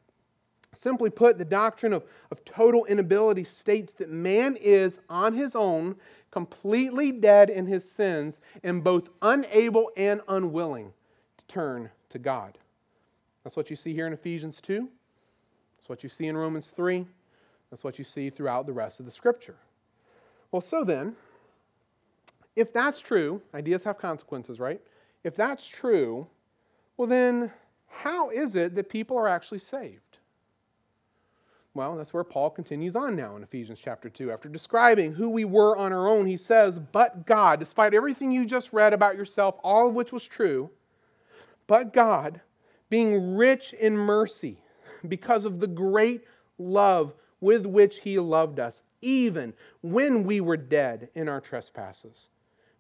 [0.72, 5.96] Simply put, the doctrine of, of total inability states that man is, on his own,
[6.32, 10.94] completely dead in his sins and both unable and unwilling
[11.38, 12.58] to turn to God.
[13.44, 14.88] That's what you see here in Ephesians 2.
[15.78, 17.06] That's what you see in Romans 3.
[17.72, 19.56] That's what you see throughout the rest of the scripture.
[20.52, 21.16] Well, so then,
[22.56, 24.82] if that's true, ideas have consequences, right?
[25.24, 26.28] If that's true,
[26.98, 27.52] well, then
[27.90, 30.18] how is it that people are actually saved?
[31.74, 34.32] Well, that's where Paul continues on now in Ephesians chapter 2.
[34.32, 38.46] After describing who we were on our own, he says, But God, despite everything you
[38.46, 40.70] just read about yourself, all of which was true,
[41.68, 42.42] but God,
[42.90, 44.58] being rich in mercy,
[45.08, 46.24] because of the great
[46.58, 52.30] love with which he loved us, even when we were dead in our trespasses,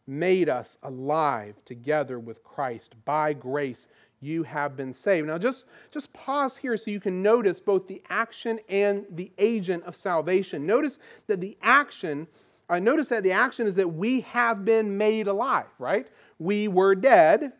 [0.07, 2.95] made us alive together with Christ.
[3.05, 3.87] By grace,
[4.21, 5.27] you have been saved.
[5.27, 9.83] Now, just, just pause here so you can notice both the action and the agent
[9.83, 10.65] of salvation.
[10.65, 12.27] Notice that the action,
[12.69, 16.07] uh, notice that the action is that we have been made alive, right?
[16.37, 17.53] We were dead,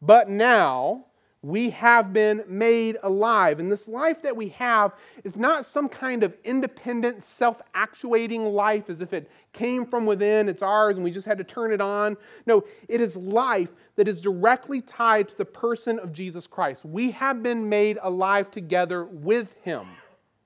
[0.00, 1.06] but now
[1.42, 3.58] we have been made alive.
[3.58, 4.92] And this life that we have
[5.24, 10.48] is not some kind of independent, self actuating life as if it came from within,
[10.48, 12.16] it's ours, and we just had to turn it on.
[12.46, 16.84] No, it is life that is directly tied to the person of Jesus Christ.
[16.84, 19.86] We have been made alive together with Him.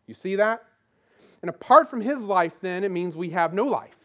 [0.06, 0.64] You see that?
[1.42, 3.96] And apart from His life, then, it means we have no life.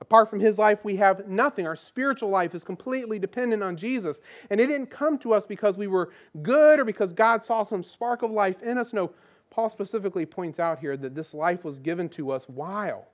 [0.00, 1.66] Apart from his life, we have nothing.
[1.66, 4.20] Our spiritual life is completely dependent on Jesus.
[4.50, 6.12] And it didn't come to us because we were
[6.42, 8.92] good or because God saw some spark of life in us.
[8.92, 9.10] No,
[9.50, 13.08] Paul specifically points out here that this life was given to us while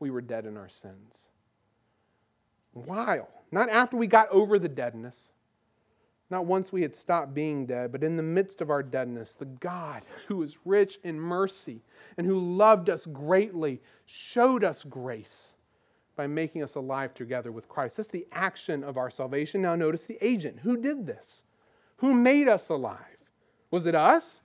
[0.00, 1.28] we were dead in our sins.
[2.72, 3.28] While.
[3.54, 5.28] Not after we got over the deadness,
[6.28, 9.44] not once we had stopped being dead, but in the midst of our deadness, the
[9.44, 11.80] God who is rich in mercy
[12.16, 15.54] and who loved us greatly showed us grace
[16.16, 17.96] by making us alive together with Christ.
[17.96, 19.62] That's the action of our salvation.
[19.62, 20.58] Now, notice the agent.
[20.64, 21.44] Who did this?
[21.98, 22.98] Who made us alive?
[23.70, 24.40] Was it us?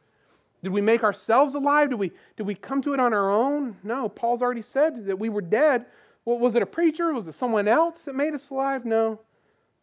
[0.62, 1.90] Did we make ourselves alive?
[1.90, 3.76] Did we, did we come to it on our own?
[3.82, 5.88] No, Paul's already said that we were dead.
[6.30, 7.12] Well, was it a preacher?
[7.12, 8.86] Was it someone else that made us alive?
[8.86, 9.20] No.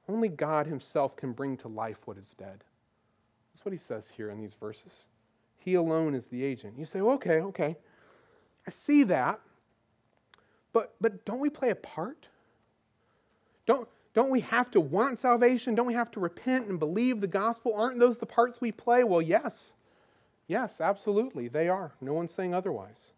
[0.09, 2.63] Only God Himself can bring to life what is dead.
[3.53, 5.07] That's what He says here in these verses.
[5.59, 6.79] He alone is the agent.
[6.79, 7.75] You say, well, okay, okay.
[8.65, 9.41] I see that.
[10.73, 12.29] But, but don't we play a part?
[13.67, 15.75] Don't, don't we have to want salvation?
[15.75, 17.75] Don't we have to repent and believe the gospel?
[17.75, 19.03] Aren't those the parts we play?
[19.03, 19.73] Well, yes.
[20.47, 21.49] Yes, absolutely.
[21.49, 21.91] They are.
[22.01, 23.11] No one's saying otherwise.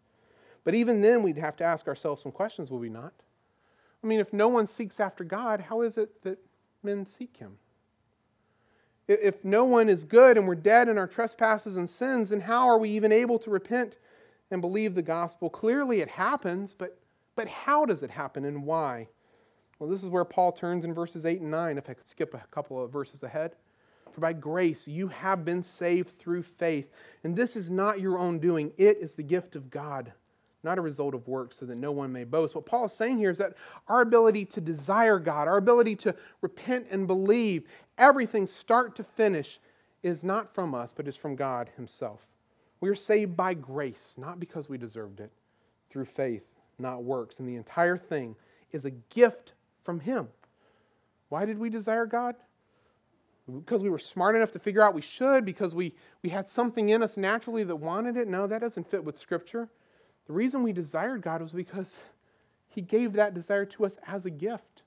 [0.69, 3.11] But even then, we'd have to ask ourselves some questions, will we not?
[4.03, 6.37] I mean, if no one seeks after God, how is it that
[6.83, 7.57] men seek him?
[9.07, 12.67] If no one is good and we're dead in our trespasses and sins, then how
[12.67, 13.95] are we even able to repent
[14.51, 15.49] and believe the gospel?
[15.49, 16.99] Clearly it happens, but,
[17.35, 19.07] but how does it happen and why?
[19.79, 22.35] Well, this is where Paul turns in verses 8 and 9, if I could skip
[22.35, 23.55] a couple of verses ahead.
[24.11, 26.91] For by grace you have been saved through faith.
[27.23, 30.13] And this is not your own doing, it is the gift of God,
[30.63, 32.55] not a result of works, so that no one may boast.
[32.55, 33.53] What Paul is saying here is that
[33.87, 37.63] our ability to desire God, our ability to repent and believe,
[37.97, 39.59] everything start to finish,
[40.03, 42.25] is not from us, but is from God Himself.
[42.81, 45.31] We are saved by grace, not because we deserved it,
[45.89, 46.43] through faith,
[46.77, 47.39] not works.
[47.39, 48.35] And the entire thing
[48.71, 50.27] is a gift from Him.
[51.29, 52.35] Why did we desire God?
[53.57, 56.89] because we were smart enough to figure out we should, because we, we had something
[56.89, 58.27] in us naturally that wanted it.
[58.27, 59.69] No, that doesn't fit with Scripture.
[60.29, 62.03] The reason we desired God was because
[62.67, 64.83] He gave that desire to us as a gift.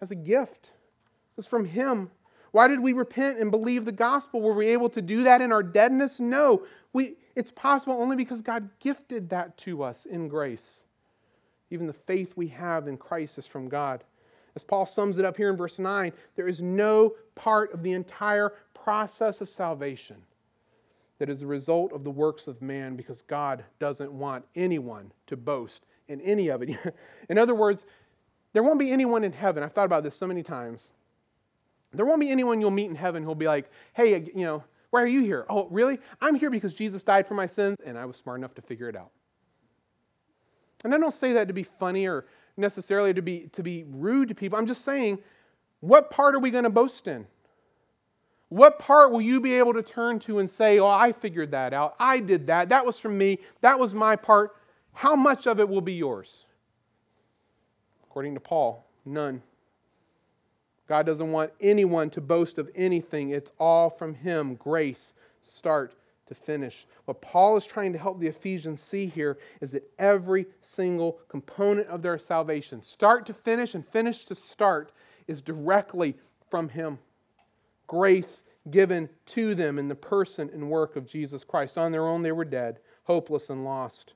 [0.00, 0.64] As a gift.
[0.64, 2.10] It was from Him.
[2.50, 4.40] Why did we repent and believe the gospel?
[4.40, 6.18] Were we able to do that in our deadness?
[6.18, 6.66] No.
[6.92, 10.82] We, it's possible only because God gifted that to us in grace.
[11.70, 14.02] Even the faith we have in Christ is from God.
[14.56, 17.92] As Paul sums it up here in verse 9, there is no part of the
[17.92, 20.16] entire process of salvation
[21.20, 25.36] that is the result of the works of man because God doesn't want anyone to
[25.36, 26.76] boast in any of it.
[27.28, 27.84] in other words,
[28.54, 29.62] there won't be anyone in heaven.
[29.62, 30.90] I've thought about this so many times.
[31.92, 34.64] There won't be anyone you'll meet in heaven who'll be like, hey, uh, you know,
[34.88, 35.44] why are you here?
[35.50, 36.00] Oh, really?
[36.22, 38.88] I'm here because Jesus died for my sins and I was smart enough to figure
[38.88, 39.10] it out.
[40.84, 42.24] And I don't say that to be funny or
[42.56, 44.58] necessarily to be, to be rude to people.
[44.58, 45.18] I'm just saying,
[45.80, 47.26] what part are we going to boast in?
[48.50, 51.72] What part will you be able to turn to and say, Oh, I figured that
[51.72, 51.94] out.
[51.98, 52.68] I did that.
[52.68, 53.38] That was from me.
[53.60, 54.56] That was my part.
[54.92, 56.46] How much of it will be yours?
[58.04, 59.40] According to Paul, none.
[60.88, 63.30] God doesn't want anyone to boast of anything.
[63.30, 64.56] It's all from Him.
[64.56, 65.94] Grace, start
[66.26, 66.88] to finish.
[67.04, 71.86] What Paul is trying to help the Ephesians see here is that every single component
[71.86, 74.90] of their salvation, start to finish and finish to start,
[75.28, 76.16] is directly
[76.50, 76.98] from Him.
[77.90, 81.76] Grace given to them in the person and work of Jesus Christ.
[81.76, 84.14] On their own, they were dead, hopeless, and lost.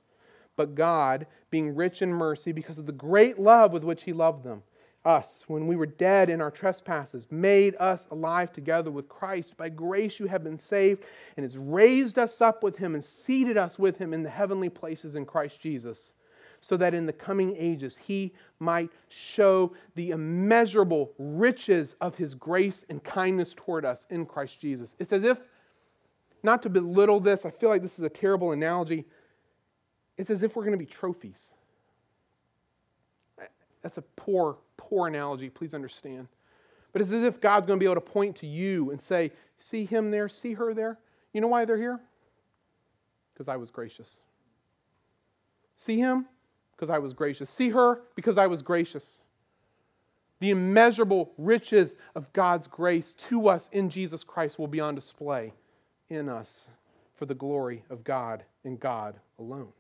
[0.55, 4.45] But God, being rich in mercy because of the great love with which He loved
[4.45, 4.63] them,
[5.05, 9.57] us when we were dead in our trespasses, made us alive together with Christ.
[9.57, 11.03] By grace you have been saved,
[11.37, 14.69] and has raised us up with him and seated us with him in the heavenly
[14.69, 16.13] places in Christ Jesus,
[16.65, 22.87] so that in the coming ages he might show the immeasurable riches of his grace
[22.89, 24.97] and kindness toward us in Christ Jesus.
[24.99, 25.43] It's as if,
[26.43, 29.05] not to belittle this, I feel like this is a terrible analogy.
[30.17, 31.53] It's as if we're going to be trophies.
[33.83, 36.29] That's a poor poor analogy, please understand.
[36.93, 39.33] But it's as if God's going to be able to point to you and say,
[39.59, 40.99] See him there, see her there.
[41.35, 42.01] You know why they're here?
[43.35, 44.19] Because I was gracious.
[45.77, 46.27] See him?
[46.77, 47.51] Because I was gracious.
[47.51, 48.03] See her?
[48.15, 49.21] Because I was gracious.
[50.41, 55.53] The immeasurable riches of God's grace to us in Jesus Christ will be on display
[56.09, 56.69] in us
[57.15, 59.73] for the glory of God and God alone.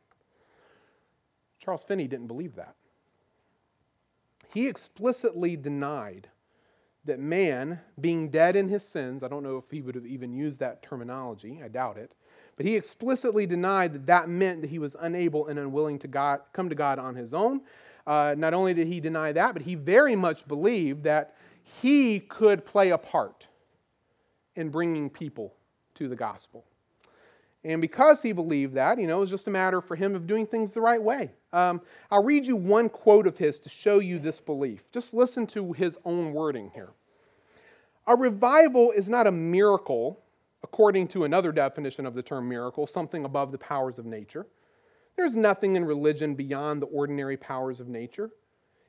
[1.58, 2.74] Charles Finney didn't believe that.
[4.52, 6.28] He explicitly denied
[7.04, 10.32] that man, being dead in his sins, I don't know if he would have even
[10.32, 12.12] used that terminology, I doubt it,
[12.56, 16.40] but he explicitly denied that that meant that he was unable and unwilling to God,
[16.52, 17.60] come to God on his own.
[18.06, 22.64] Uh, not only did he deny that, but he very much believed that he could
[22.64, 23.46] play a part
[24.56, 25.54] in bringing people
[25.94, 26.64] to the gospel.
[27.64, 30.26] And because he believed that, you know, it was just a matter for him of
[30.26, 31.30] doing things the right way.
[31.52, 34.84] Um, I'll read you one quote of his to show you this belief.
[34.92, 36.90] Just listen to his own wording here.
[38.06, 40.20] A revival is not a miracle,
[40.64, 44.46] according to another definition of the term miracle, something above the powers of nature.
[45.14, 48.30] There's nothing in religion beyond the ordinary powers of nature.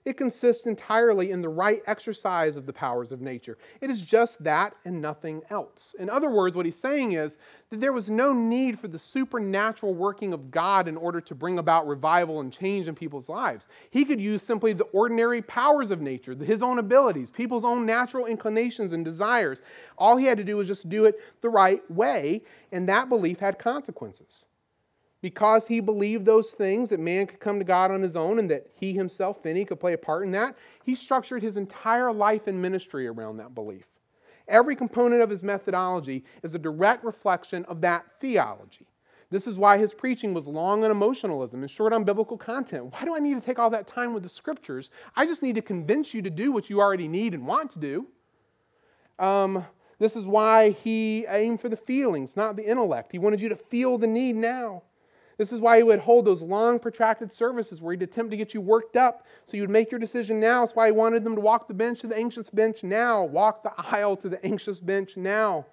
[0.05, 3.57] It consists entirely in the right exercise of the powers of nature.
[3.81, 5.95] It is just that and nothing else.
[5.97, 7.39] In other words, what he's saying is
[7.71, 11.57] that there was no need for the supernatural working of God in order to bring
[11.57, 13.67] about revival and change in people's lives.
[13.89, 18.27] He could use simply the ordinary powers of nature, his own abilities, people's own natural
[18.27, 19.63] inclinations and desires.
[19.97, 23.39] All he had to do was just do it the right way, and that belief
[23.39, 24.45] had consequences
[25.25, 28.47] because he believed those things that man could come to God on his own and
[28.51, 32.45] that he himself, Finney, could play a part in that, he structured his entire life
[32.45, 33.87] and ministry around that belief.
[34.47, 38.85] Every component of his methodology is a direct reflection of that theology.
[39.31, 42.93] This is why his preaching was long on emotionalism and short on biblical content.
[42.93, 44.91] Why do I need to take all that time with the scriptures?
[45.15, 47.79] I just need to convince you to do what you already need and want to
[47.79, 48.05] do.
[49.17, 49.65] Um,
[49.97, 53.11] this is why he aimed for the feelings, not the intellect.
[53.11, 54.83] He wanted you to feel the need now.
[55.37, 58.53] This is why he would hold those long, protracted services where he'd attempt to get
[58.53, 60.61] you worked up so you would make your decision now.
[60.61, 63.63] That's why he wanted them to walk the bench to the anxious bench now, walk
[63.63, 65.65] the aisle to the anxious bench now.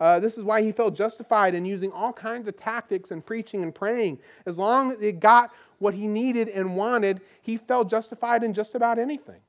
[0.00, 3.62] Uh, this is why he felt justified in using all kinds of tactics and preaching
[3.62, 4.18] and praying.
[4.46, 8.74] As long as it got what he needed and wanted, he felt justified in just
[8.74, 9.40] about anything.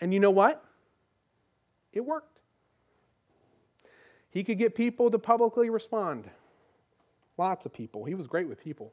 [0.00, 0.62] And you know what?
[1.92, 2.38] It worked.
[4.30, 6.28] He could get people to publicly respond.
[7.42, 8.04] Lots of people.
[8.04, 8.92] He was great with people.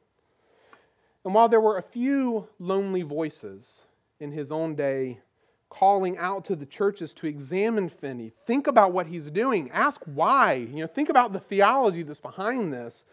[1.24, 3.84] And while there were a few lonely voices
[4.18, 5.20] in his own day
[5.68, 10.54] calling out to the churches to examine Finney, think about what he's doing, ask why,
[10.54, 13.04] you know, think about the theology that's behind this.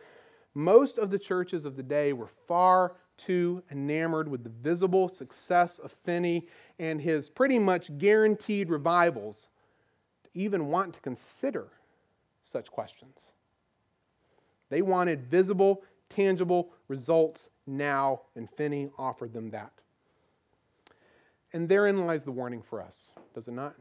[0.56, 5.78] Most of the churches of the day were far too enamored with the visible success
[5.78, 6.48] of Finney
[6.80, 9.50] and his pretty much guaranteed revivals
[10.24, 11.68] to even want to consider
[12.42, 13.34] such questions.
[14.70, 19.72] They wanted visible, tangible results now, and Finney offered them that.
[21.54, 23.76] And therein lies the warning for us, does it not?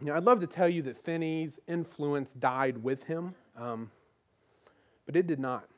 [0.00, 3.90] You know, I'd love to tell you that Finney's influence died with him, um,
[5.06, 5.68] but it did not.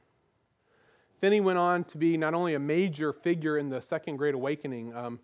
[1.21, 4.95] Finney went on to be not only a major figure in the Second Great Awakening,
[4.95, 5.19] um,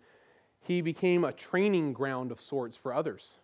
[0.61, 3.35] he became a training ground of sorts for others.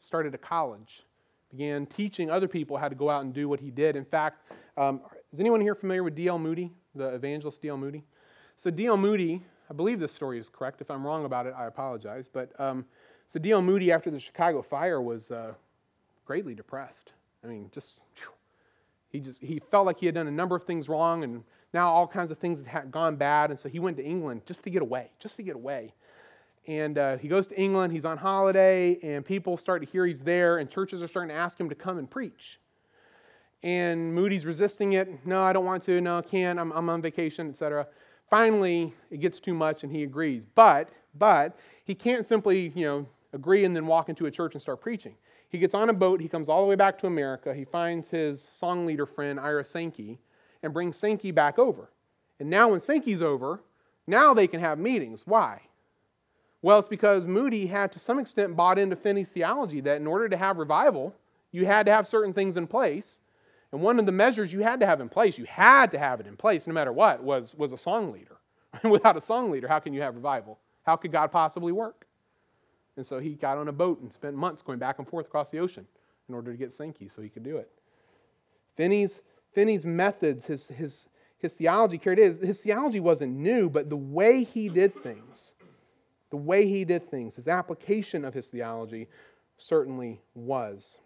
[0.00, 1.04] Started a college,
[1.52, 3.94] began teaching other people how to go out and do what he did.
[3.94, 6.38] In fact, um, is anyone here familiar with D.L.
[6.38, 7.76] Moody, the evangelist D.L.
[7.76, 8.02] Moody?
[8.56, 8.96] So, D.L.
[8.96, 10.80] Moody, I believe this story is correct.
[10.80, 12.28] If I'm wrong about it, I apologize.
[12.32, 12.86] But um,
[13.28, 13.62] so, D.L.
[13.62, 15.52] Moody, after the Chicago fire, was uh,
[16.24, 17.12] greatly depressed.
[17.44, 18.00] I mean, just,
[19.10, 21.44] he just, he felt like he had done a number of things wrong, and
[21.74, 23.50] now all kinds of things had gone bad.
[23.50, 25.92] And so he went to England just to get away, just to get away.
[26.66, 30.22] And uh, he goes to England, he's on holiday, and people start to hear he's
[30.22, 32.60] there, and churches are starting to ask him to come and preach.
[33.64, 35.26] And Moody's resisting it.
[35.26, 36.00] No, I don't want to.
[36.00, 36.58] No, I can't.
[36.58, 37.86] I'm, I'm on vacation, etc.
[38.30, 40.46] Finally, it gets too much, and he agrees.
[40.46, 40.88] But,
[41.18, 44.80] but he can't simply, you know, agree and then walk into a church and start
[44.80, 45.14] preaching.
[45.48, 46.20] He gets on a boat.
[46.20, 47.52] He comes all the way back to America.
[47.54, 50.18] He finds his song leader friend Ira Sankey,
[50.62, 51.90] and brings Sankey back over.
[52.40, 53.60] And now, when Sankey's over,
[54.06, 55.22] now they can have meetings.
[55.24, 55.60] Why?
[56.62, 60.28] Well, it's because Moody had to some extent bought into Finney's theology that in order
[60.28, 61.14] to have revival,
[61.50, 63.18] you had to have certain things in place.
[63.72, 66.20] And one of the measures you had to have in place, you had to have
[66.20, 68.36] it in place no matter what, was, was a song leader.
[68.84, 70.58] Without a song leader, how can you have revival?
[70.84, 72.06] How could God possibly work?
[72.96, 75.50] And so he got on a boat and spent months going back and forth across
[75.50, 75.86] the ocean
[76.28, 77.70] in order to get Sankey so he could do it.
[78.76, 79.20] Finney's,
[79.52, 81.08] Finney's methods, his, his,
[81.38, 85.51] his theology carried his, his theology wasn't new, but the way he did things
[86.32, 89.06] the way he did things, his application of his theology
[89.58, 90.96] certainly was.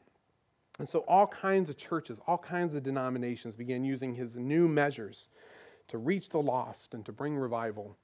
[0.78, 5.26] And so all kinds of churches, all kinds of denominations began using his new measures
[5.88, 7.96] to reach the lost and to bring revival.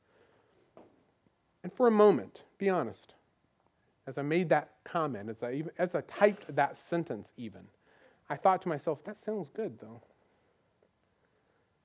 [1.62, 3.14] And for a moment, be honest,
[4.08, 7.62] as I made that comment, as I, as I typed that sentence even,
[8.30, 10.00] I thought to myself, that sounds good though.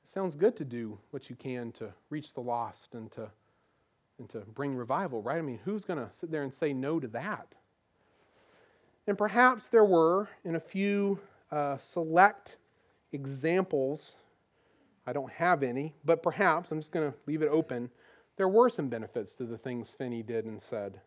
[0.03, 3.29] It sounds good to do what you can to reach the lost and to
[4.19, 5.37] and to bring revival, right?
[5.37, 7.53] I mean, who's going to sit there and say no to that?
[9.07, 11.19] And perhaps there were, in a few
[11.51, 12.57] uh, select
[13.13, 14.15] examples,
[15.05, 17.89] I don't have any, but perhaps, I'm just going to leave it open,
[18.35, 20.99] there were some benefits to the things Finney did and said.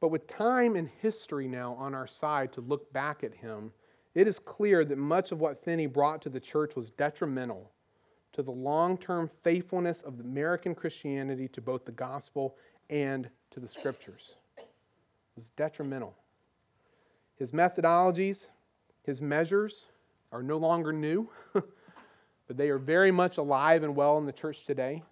[0.00, 3.72] But with time and history now on our side to look back at him,
[4.14, 7.70] it is clear that much of what Finney brought to the church was detrimental
[8.36, 12.56] to the long term faithfulness of American Christianity to both the gospel
[12.90, 14.36] and to the scriptures.
[14.58, 14.66] It
[15.34, 16.14] was detrimental.
[17.38, 18.48] His methodologies,
[19.04, 19.86] his measures
[20.32, 24.64] are no longer new, but they are very much alive and well in the church
[24.64, 25.02] today.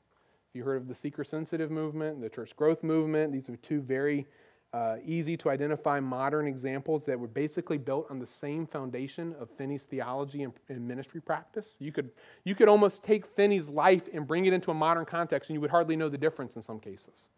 [0.53, 4.27] You heard of the seeker sensitive movement, the church growth movement, these are two very
[4.75, 9.49] uh, easy to identify modern examples that were basically built on the same foundation of
[9.49, 11.77] Finney's theology and, and, ministry practice.
[11.79, 12.11] You could,
[12.43, 15.61] you could almost take Finney's life and bring it into a modern context, and you
[15.61, 17.29] would hardly know the difference in some cases.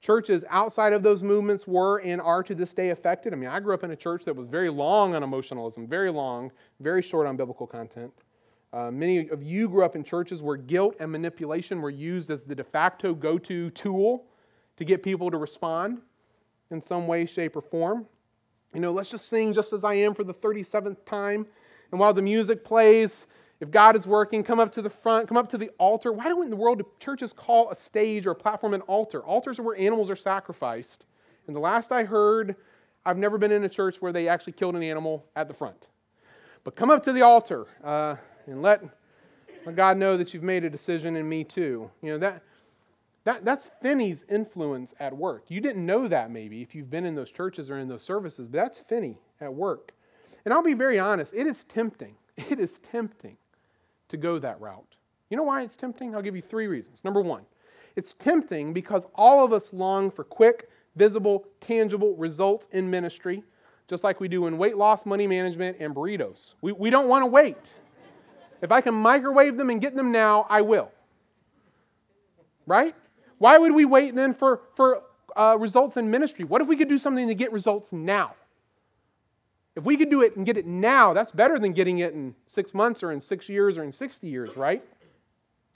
[0.00, 3.32] Churches outside of those movements were and are to this day affected.
[3.32, 6.12] I mean, I grew up in a church that was very long on emotionalism, very
[6.12, 8.12] long, very short on biblical content.
[8.72, 12.44] Uh, many of you grew up in churches where guilt and manipulation were used as
[12.44, 14.26] the de facto go to tool
[14.76, 16.00] to get people to respond
[16.70, 18.06] in some way, shape, or form.
[18.74, 21.46] You know, let's just sing just as I am for the 37th time.
[21.90, 23.26] And while the music plays,
[23.60, 26.12] If God is working, come up to the front, come up to the altar.
[26.12, 29.20] Why don't in the world do churches call a stage or a platform an altar?
[29.20, 31.04] Altars are where animals are sacrificed.
[31.46, 32.56] And the last I heard,
[33.04, 35.88] I've never been in a church where they actually killed an animal at the front.
[36.64, 38.16] But come up to the altar uh,
[38.46, 38.82] and let,
[39.66, 41.90] let God know that you've made a decision in me too.
[42.02, 42.42] You know, that,
[43.24, 45.44] that, that's Finney's influence at work.
[45.48, 48.48] You didn't know that maybe if you've been in those churches or in those services,
[48.48, 49.92] but that's Finney at work.
[50.44, 52.14] And I'll be very honest, it is tempting.
[52.48, 53.36] It is tempting
[54.08, 54.96] to go that route.
[55.28, 56.14] You know why it's tempting?
[56.14, 57.04] I'll give you three reasons.
[57.04, 57.42] Number one,
[57.96, 63.42] it's tempting because all of us long for quick, visible, tangible results in ministry,
[63.88, 66.54] just like we do in weight loss, money management, and burritos.
[66.62, 67.74] We, we don't want to wait.
[68.62, 70.90] If I can microwave them and get them now, I will.
[72.66, 72.94] Right?
[73.40, 75.02] Why would we wait then for, for
[75.34, 76.44] uh, results in ministry?
[76.44, 78.34] What if we could do something to get results now?
[79.74, 82.34] If we could do it and get it now, that's better than getting it in
[82.46, 84.84] six months or in six years or in 60 years, right?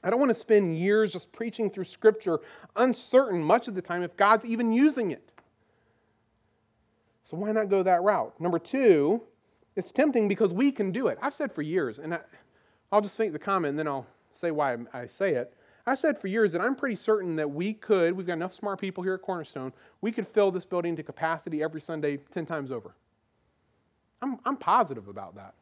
[0.02, 2.40] I don't want to spend years just preaching through Scripture,
[2.76, 5.32] uncertain much of the time if God's even using it.
[7.22, 8.38] So why not go that route?
[8.38, 9.22] Number two,
[9.74, 11.16] it's tempting because we can do it.
[11.22, 12.20] I've said for years, and I,
[12.92, 15.54] will just make the comment and then I'll say why I say it.
[15.86, 18.80] I said for years that I'm pretty certain that we could, we've got enough smart
[18.80, 22.70] people here at Cornerstone, we could fill this building to capacity every Sunday 10 times
[22.70, 22.94] over.
[24.22, 25.54] I'm, I'm positive about that.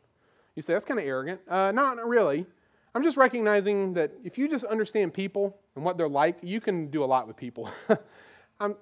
[0.54, 1.40] You say, that's kind of arrogant.
[1.48, 2.46] Uh, not really.
[2.94, 6.88] I'm just recognizing that if you just understand people and what they're like, you can
[6.88, 7.70] do a lot with people.
[8.60, 8.76] I'm,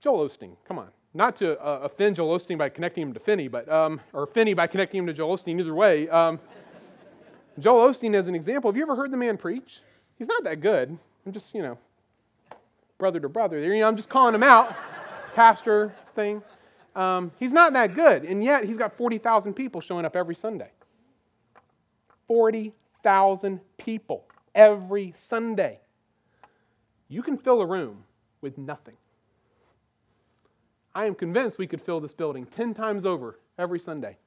[0.00, 0.88] Joel Osteen, come on.
[1.14, 4.54] Not to uh, offend Joel Osteen by connecting him to Finney, but, um, or Finney
[4.54, 6.08] by connecting him to Joel Osteen, either way.
[6.08, 6.40] Um,
[7.58, 9.80] Joel Osteen, as an example, have you ever heard the man preach?
[10.18, 10.96] He's not that good.
[11.26, 11.78] I'm just, you know,
[12.98, 13.58] brother to brother.
[13.58, 14.74] You know, I'm just calling him out,
[15.34, 16.42] pastor thing.
[16.94, 20.70] Um, he's not that good, and yet he's got 40,000 people showing up every Sunday.
[22.28, 25.80] 40,000 people every Sunday.
[27.08, 28.04] You can fill a room
[28.40, 28.96] with nothing.
[30.94, 34.18] I am convinced we could fill this building 10 times over every Sunday.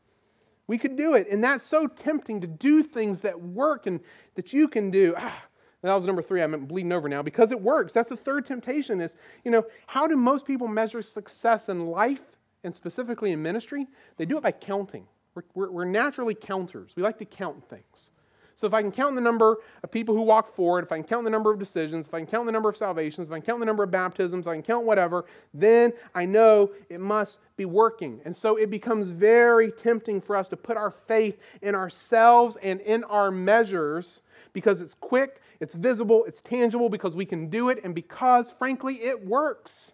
[0.68, 4.00] We could do it, and that's so tempting to do things that work and
[4.34, 5.14] that you can do.
[5.16, 5.44] Ah,
[5.86, 6.42] that was number three.
[6.42, 7.94] I'm bleeding over now because it works.
[7.94, 12.24] That's the third temptation is, you know, how do most people measure success in life
[12.64, 13.88] and specifically in ministry?
[14.18, 15.06] They do it by counting.
[15.34, 16.94] We're, we're, we're naturally counters.
[16.96, 18.12] We like to count things.
[18.58, 21.04] So if I can count the number of people who walk forward, if I can
[21.04, 23.40] count the number of decisions, if I can count the number of salvations, if I
[23.40, 27.40] can count the number of baptisms, I can count whatever, then I know it must
[27.58, 28.22] be working.
[28.24, 32.80] And so it becomes very tempting for us to put our faith in ourselves and
[32.82, 34.22] in our measures
[34.56, 38.95] because it's quick, it's visible, it's tangible, because we can do it, and because, frankly,
[38.95, 39.91] it works.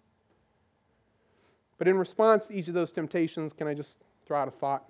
[1.80, 4.86] But in response to each of those temptations, can I just throw out a thought?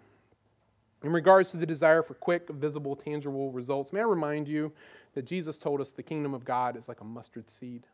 [1.04, 4.74] In regards to the desire for quick, visible, tangible results, may I remind you
[5.14, 7.88] that Jesus told us the kingdom of God is like a mustard seed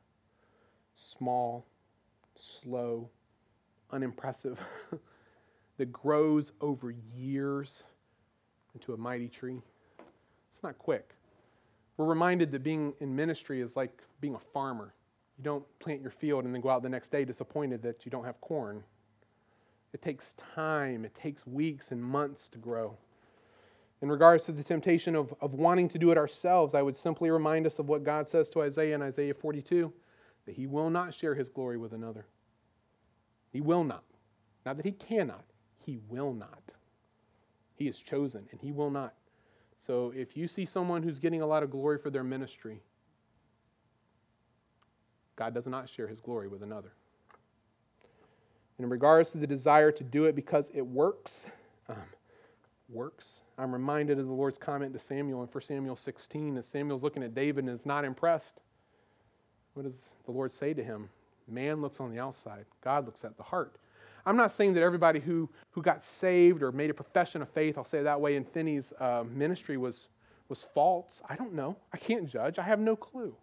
[0.96, 1.64] small,
[2.36, 3.08] slow,
[3.92, 4.60] unimpressive,
[5.78, 7.84] that grows over years
[8.74, 9.62] into a mighty tree.
[10.52, 11.14] It's not quick.
[11.98, 14.94] We're reminded that being in ministry is like being a farmer.
[15.38, 18.12] You don't plant your field and then go out the next day disappointed that you
[18.12, 18.84] don't have corn.
[19.94, 22.98] It takes time, it takes weeks and months to grow.
[24.02, 27.32] In regards to the temptation of, of wanting to do it ourselves, I would simply
[27.32, 29.92] remind us of what God says to Isaiah in Isaiah 42
[30.46, 32.26] that he will not share his glory with another.
[33.52, 34.04] He will not.
[34.66, 35.46] Not that he cannot,
[35.84, 36.62] he will not.
[37.76, 39.14] He is chosen and he will not.
[39.80, 42.82] So if you see someone who's getting a lot of glory for their ministry,
[45.36, 46.92] God does not share his glory with another.
[48.78, 51.48] And in regards to the desire to do it because it works,
[51.90, 51.96] um,
[52.90, 53.42] works.
[53.58, 57.24] I'm reminded of the Lord's comment to Samuel in 1 Samuel 16 as Samuel's looking
[57.24, 58.60] at David and is not impressed.
[59.74, 61.10] What does the Lord say to him?
[61.48, 63.78] Man looks on the outside, God looks at the heart.
[64.28, 67.78] I'm not saying that everybody who, who got saved or made a profession of faith,
[67.78, 70.08] I'll say that way, in Finney's uh, ministry was,
[70.50, 71.22] was false.
[71.30, 71.78] I don't know.
[71.94, 72.60] I can't judge.
[72.60, 73.34] I have no clue.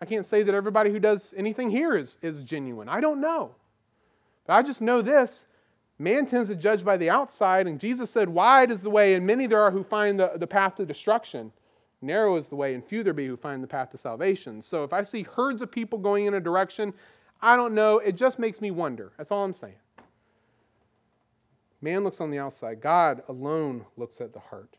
[0.00, 2.88] I can't say that everybody who does anything here is, is genuine.
[2.88, 3.54] I don't know.
[4.46, 5.44] But I just know this
[5.98, 9.26] man tends to judge by the outside, and Jesus said, Wide is the way, and
[9.26, 11.52] many there are who find the, the path to destruction.
[12.00, 14.62] Narrow is the way, and few there be who find the path to salvation.
[14.62, 16.94] So if I see herds of people going in a direction
[17.44, 17.98] I don't know.
[17.98, 19.12] It just makes me wonder.
[19.18, 19.74] That's all I'm saying.
[21.82, 24.78] Man looks on the outside, God alone looks at the heart.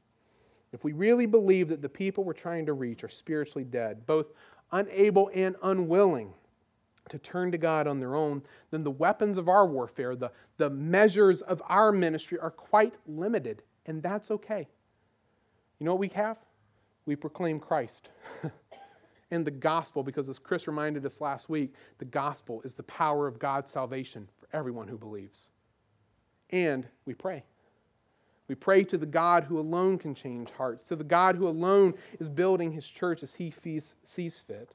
[0.74, 4.34] If we really believe that the people we're trying to reach are spiritually dead, both
[4.72, 6.34] unable and unwilling
[7.10, 8.42] to turn to God on their own,
[8.72, 13.62] then the weapons of our warfare, the, the measures of our ministry are quite limited,
[13.86, 14.68] and that's okay.
[15.78, 16.38] You know what we have?
[17.06, 18.10] We proclaim Christ.
[19.32, 23.28] and the gospel, because as Chris reminded us last week, the gospel is the power
[23.28, 25.50] of God's salvation for everyone who believes.
[26.52, 27.44] And we pray.
[28.48, 31.96] We pray to the God who alone can change hearts, to the God who alone
[32.20, 33.52] is building his church as he
[34.04, 34.70] sees fit,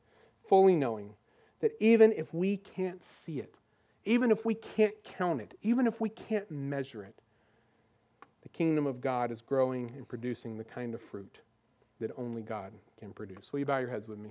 [0.48, 1.14] fully knowing
[1.60, 3.54] that even if we can't see it,
[4.04, 7.14] even if we can't count it, even if we can't measure it,
[8.42, 11.38] the kingdom of God is growing and producing the kind of fruit
[12.00, 13.52] that only God can produce.
[13.52, 14.30] Will you bow your heads with me?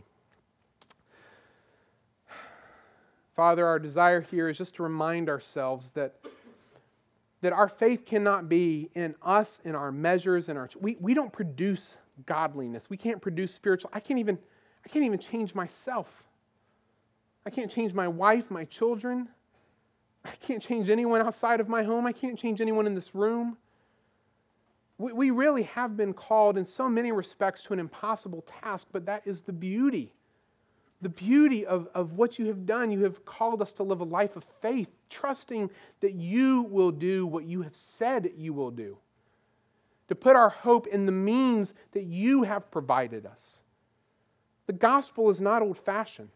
[3.36, 6.16] Father, our desire here is just to remind ourselves that,
[7.42, 11.34] that our faith cannot be in us, in our measures, in our we, we don't
[11.34, 12.90] produce godliness.
[12.90, 13.90] We can't produce spiritual.
[13.94, 14.38] I can't even
[14.86, 16.08] I can't even change myself.
[17.46, 19.28] I can't change my wife, my children.
[20.26, 22.06] I can't change anyone outside of my home.
[22.06, 23.58] I can't change anyone in this room.
[25.00, 29.06] We, we really have been called in so many respects to an impossible task, but
[29.08, 30.12] that is the beauty.
[31.02, 32.91] The beauty of, of what you have done.
[32.91, 35.72] You have called us to live a life of faith, trusting
[36.02, 38.97] that you will do what you have said you will do.
[40.10, 43.62] To put our hope in the means that you have provided us.
[44.68, 46.30] The gospel is not old fashioned,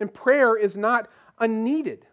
[0.00, 2.06] and prayer is not unneeded.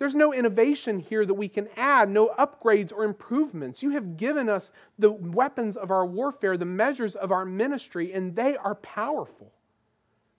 [0.00, 3.82] There's no innovation here that we can add, no upgrades or improvements.
[3.82, 8.34] You have given us the weapons of our warfare, the measures of our ministry, and
[8.34, 9.52] they are powerful.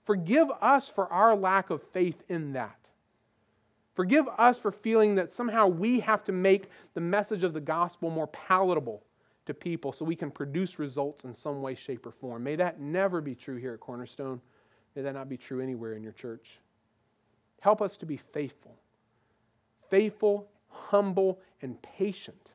[0.04, 2.76] Forgive us for our lack of faith in that.
[3.94, 8.10] Forgive us for feeling that somehow we have to make the message of the gospel
[8.10, 9.04] more palatable
[9.46, 12.42] to people so we can produce results in some way, shape, or form.
[12.42, 14.40] May that never be true here at Cornerstone.
[14.96, 16.58] May that not be true anywhere in your church.
[17.60, 18.76] Help us to be faithful
[19.92, 22.52] faithful, humble, and patient,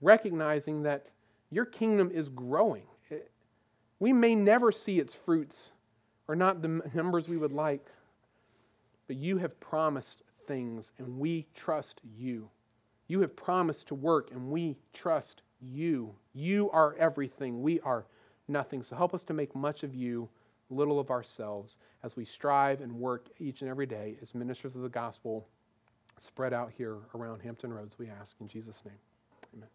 [0.00, 1.10] recognizing that
[1.50, 2.84] your kingdom is growing.
[3.98, 5.72] We may never see its fruits
[6.28, 7.84] or not the numbers we would like,
[9.06, 12.48] but you have promised things and we trust you.
[13.06, 16.14] You have promised to work and we trust you.
[16.32, 17.60] You are everything.
[17.60, 18.06] We are
[18.48, 18.82] nothing.
[18.82, 20.26] So help us to make much of you,
[20.70, 24.80] little of ourselves, as we strive and work each and every day as ministers of
[24.80, 25.46] the gospel
[26.18, 28.98] spread out here around Hampton Roads, we ask in Jesus' name.
[29.54, 29.68] Amen.